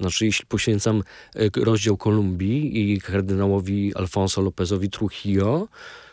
Znaczy, 0.00 0.26
jeśli 0.26 0.46
poświęcam 0.46 1.02
y, 1.36 1.50
rozdział 1.56 1.96
Kolumbii 1.96 2.92
i 2.92 3.00
kardynałowi 3.00 3.94
Alfonso 3.94 4.42
Lopezowi 4.42 4.90
Trujillo, 4.90 5.68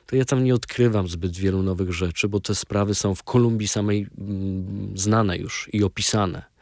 to 0.05 0.15
ja 0.15 0.25
tam 0.25 0.43
nie 0.43 0.55
odkrywam 0.55 1.07
zbyt 1.07 1.37
wielu 1.37 1.63
nowych 1.63 1.93
rzeczy, 1.93 2.29
bo 2.29 2.39
te 2.39 2.55
sprawy 2.55 2.95
są 2.95 3.15
w 3.15 3.23
Kolumbii 3.23 3.67
samej 3.67 4.07
mm, 4.17 4.97
znane 4.97 5.37
już 5.37 5.69
i 5.73 5.83
opisane. 5.83 6.52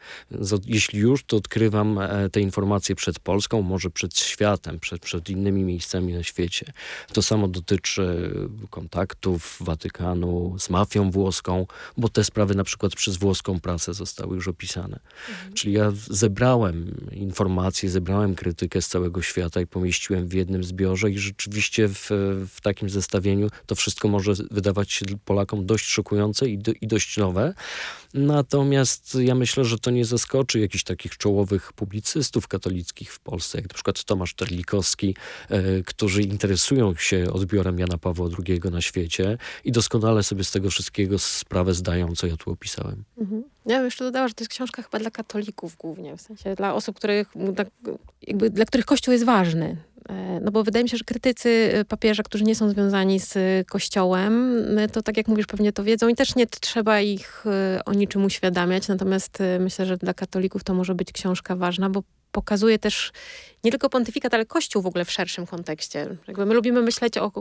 Jeśli 0.66 1.00
już, 1.00 1.24
to 1.24 1.36
odkrywam 1.36 1.98
e, 1.98 2.30
te 2.30 2.40
informacje 2.40 2.94
przed 2.94 3.18
Polską, 3.18 3.62
może 3.62 3.90
przed 3.90 4.18
światem, 4.18 4.80
przed, 4.80 5.02
przed 5.02 5.30
innymi 5.30 5.64
miejscami 5.64 6.12
na 6.12 6.22
świecie. 6.22 6.72
To 7.12 7.22
samo 7.22 7.48
dotyczy 7.48 8.32
kontaktów 8.70 9.58
Watykanu 9.60 10.56
z 10.58 10.70
mafią 10.70 11.10
włoską, 11.10 11.66
bo 11.96 12.08
te 12.08 12.24
sprawy 12.24 12.54
na 12.54 12.64
przykład 12.64 12.94
przez 12.94 13.16
włoską 13.16 13.60
prasę 13.60 13.94
zostały 13.94 14.34
już 14.34 14.48
opisane. 14.48 15.00
Mhm. 15.28 15.52
Czyli 15.54 15.74
ja 15.74 15.92
zebrałem 16.10 17.08
informacje, 17.12 17.90
zebrałem 17.90 18.34
krytykę 18.34 18.82
z 18.82 18.88
całego 18.88 19.22
świata 19.22 19.60
i 19.60 19.66
pomieściłem 19.66 20.28
w 20.28 20.32
jednym 20.32 20.64
zbiorze 20.64 21.10
i 21.10 21.18
rzeczywiście 21.18 21.88
w, 21.88 22.06
w 22.48 22.60
takim 22.60 22.90
zestawieniu 22.90 23.48
to 23.66 23.74
wszystko 23.74 24.08
może 24.08 24.32
wydawać 24.50 24.92
się 24.92 25.06
Polakom 25.24 25.66
dość 25.66 25.84
szokujące 25.84 26.48
i, 26.48 26.58
do, 26.58 26.72
i 26.80 26.86
dość 26.86 27.16
nowe. 27.16 27.54
Natomiast 28.14 29.14
ja 29.14 29.34
myślę, 29.34 29.64
że 29.64 29.78
to 29.78 29.90
nie 29.90 30.04
zaskoczy 30.04 30.60
jakichś 30.60 30.84
takich 30.84 31.16
czołowych 31.16 31.72
publicystów 31.72 32.48
katolickich 32.48 33.12
w 33.12 33.20
Polsce, 33.20 33.58
jak 33.58 33.68
na 33.68 33.74
przykład 33.74 34.04
Tomasz 34.04 34.34
Terlikowski, 34.34 35.16
e, 35.48 35.82
którzy 35.82 36.22
interesują 36.22 36.94
się 36.94 37.32
odbiorem 37.32 37.78
Jana 37.78 37.98
Pawła 37.98 38.28
II 38.46 38.60
na 38.70 38.80
świecie 38.80 39.38
i 39.64 39.72
doskonale 39.72 40.22
sobie 40.22 40.44
z 40.44 40.50
tego 40.50 40.70
wszystkiego 40.70 41.18
sprawę 41.18 41.74
zdają, 41.74 42.14
co 42.14 42.26
ja 42.26 42.36
tu 42.36 42.50
opisałem. 42.50 43.04
Mhm. 43.18 43.44
Ja 43.66 43.76
bym 43.76 43.84
jeszcze 43.84 44.04
dodała, 44.04 44.28
że 44.28 44.34
to 44.34 44.44
jest 44.44 44.50
książka 44.50 44.82
chyba 44.82 44.98
dla 44.98 45.10
katolików 45.10 45.76
głównie, 45.76 46.16
w 46.16 46.20
sensie 46.20 46.54
dla 46.54 46.74
osób, 46.74 46.96
których, 46.96 47.34
jakby, 48.22 48.50
dla 48.50 48.64
których 48.64 48.86
Kościół 48.86 49.12
jest 49.12 49.24
ważny. 49.24 49.76
E, 50.08 50.40
no 50.40 50.50
bo 50.50 50.64
wydaje 50.64 50.82
mi 50.82 50.88
się, 50.88 50.96
że 50.96 51.04
krytycy 51.04 51.70
e, 51.72 51.84
papieża, 51.84 52.22
którzy 52.22 52.44
nie 52.44 52.54
są 52.54 52.70
związani 52.70 53.20
z 53.20 53.38
Kościołem, 53.68 54.58
e, 54.78 54.88
to 54.88 55.02
tak 55.02 55.16
jak 55.16 55.28
mówisz, 55.28 55.46
pewnie 55.46 55.72
to 55.72 55.84
wiedzą 55.84 56.08
i 56.08 56.14
też 56.14 56.36
nie 56.36 56.46
trzeba 56.46 57.00
ich 57.00 57.44
o 57.86 57.92
niczym 57.92 58.24
uświadamiać. 58.24 58.88
Natomiast 58.88 59.38
myślę, 59.60 59.86
że 59.86 59.96
dla 59.96 60.14
katolików 60.14 60.64
to 60.64 60.74
może 60.74 60.94
być 60.94 61.12
książka 61.12 61.56
ważna, 61.56 61.90
bo 61.90 62.02
pokazuje 62.32 62.78
też 62.78 63.12
nie 63.64 63.70
tylko 63.70 63.90
pontyfikat, 63.90 64.34
ale 64.34 64.46
Kościół 64.46 64.82
w 64.82 64.86
ogóle 64.86 65.04
w 65.04 65.10
szerszym 65.10 65.46
kontekście. 65.46 66.16
Jakby 66.28 66.46
my 66.46 66.54
lubimy 66.54 66.82
myśleć 66.82 67.18
o 67.18 67.32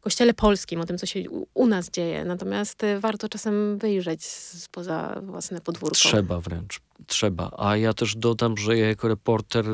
kościele 0.00 0.34
polskim, 0.34 0.80
o 0.80 0.84
tym, 0.84 0.98
co 0.98 1.06
się 1.06 1.30
u 1.54 1.66
nas 1.66 1.90
dzieje. 1.90 2.24
Natomiast 2.24 2.84
y, 2.84 3.00
warto 3.00 3.28
czasem 3.28 3.78
wyjrzeć 3.78 4.24
spoza 4.24 5.20
własne 5.22 5.60
podwórko. 5.60 5.94
Trzeba 5.94 6.40
wręcz, 6.40 6.80
trzeba. 7.06 7.50
A 7.58 7.76
ja 7.76 7.94
też 7.94 8.16
dodam, 8.16 8.56
że 8.56 8.78
ja 8.78 8.88
jako 8.88 9.08
reporter 9.08 9.64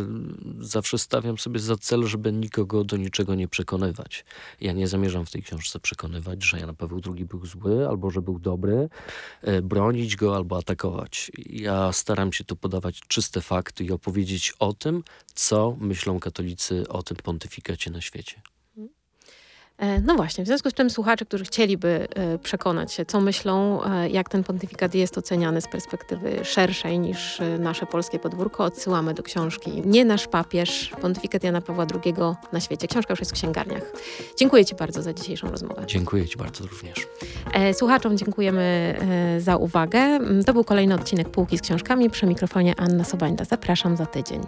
zawsze 0.61 0.99
stawiam 0.99 1.39
sobie 1.39 1.61
za 1.61 1.77
cel, 1.77 2.07
żeby 2.07 2.33
nikogo 2.33 2.85
do 2.85 2.97
niczego 2.97 3.35
nie 3.35 3.49
przekonywać. 3.49 4.25
Ja 4.61 4.73
nie 4.73 4.89
zamierzam 4.89 5.27
w 5.27 5.31
tej 5.31 5.43
książce 5.43 5.81
przekonywać, 5.81 6.45
że 6.45 6.61
Jan 6.61 6.77
Paweł 6.77 7.01
II 7.17 7.25
był 7.25 7.47
zły, 7.47 7.89
albo 7.89 8.11
że 8.11 8.23
był 8.23 8.39
dobry, 8.39 8.89
e, 9.43 9.63
bronić 9.63 10.17
go 10.17 10.37
albo 10.37 10.59
atakować. 10.59 11.31
Ja 11.47 11.93
staram 11.93 12.33
się 12.33 12.45
tu 12.45 12.57
podawać 12.57 13.01
czyste 13.09 13.41
fakty 13.41 13.85
i 13.85 13.91
opowiedzieć 13.91 14.53
o 14.59 14.73
tym, 14.73 15.03
co 15.35 15.77
myślą 15.81 16.21
katolicy 16.21 16.89
o 16.89 17.03
tym 17.03 17.17
pontyfikacie 17.17 17.91
na 17.91 18.01
świecie. 18.01 18.43
E, 19.81 20.01
no 20.01 20.15
właśnie, 20.15 20.45
w 20.45 20.47
związku 20.47 20.71
z 20.71 20.75
czym 20.75 20.91
słuchacze, 20.91 21.25
którzy 21.25 21.45
chcieliby 21.45 22.09
e, 22.15 22.39
przekonać 22.39 22.93
się, 22.93 23.05
co 23.05 23.21
myślą, 23.21 23.85
e, 23.85 24.09
jak 24.09 24.29
ten 24.29 24.45
pontyfikat 24.45 24.95
jest 24.95 25.19
oceniany 25.19 25.61
z 25.61 25.69
perspektywy 25.69 26.45
szerszej 26.45 26.99
niż 26.99 27.41
nasze 27.59 27.87
polskie 27.87 28.19
podwórko, 28.19 28.65
odsyłamy 28.65 29.15
do 29.15 29.23
książki 29.23 29.83
Nie 29.85 30.05
nasz 30.05 30.27
papież, 30.27 30.93
pontyfikat 31.01 31.45
Jana 31.45 31.61
Pawła 31.61 31.87
II 32.05 32.15
na 32.53 32.61
świecie. 32.61 32.89
Książka 32.89 33.13
już 33.13 33.21
jest 33.21 33.33
w 33.33 33.35
księgarniach. 33.35 33.93
Dziękuję 34.39 34.65
Ci 34.65 34.75
bardzo 34.75 35.03
za 35.03 35.13
dzisiejszą 35.13 35.51
rozmowę. 35.51 35.83
Dziękuję 35.87 36.29
Ci 36.29 36.39
bardzo 36.39 36.67
również. 36.67 37.07
Słuchaczom 37.73 38.19
dziękujemy 38.19 38.95
za 39.39 39.57
uwagę. 39.57 40.19
To 40.47 40.53
był 40.53 40.65
kolejny 40.65 40.95
odcinek 40.95 41.29
Półki 41.29 41.59
z 41.59 41.61
książkami. 41.61 42.11
Przy 42.11 42.27
mikrofonie 42.27 42.75
Anna 42.81 43.05
Sobańda. 43.05 43.45
Zapraszam 43.45 43.97
za 43.97 44.07
tydzień. 44.07 44.41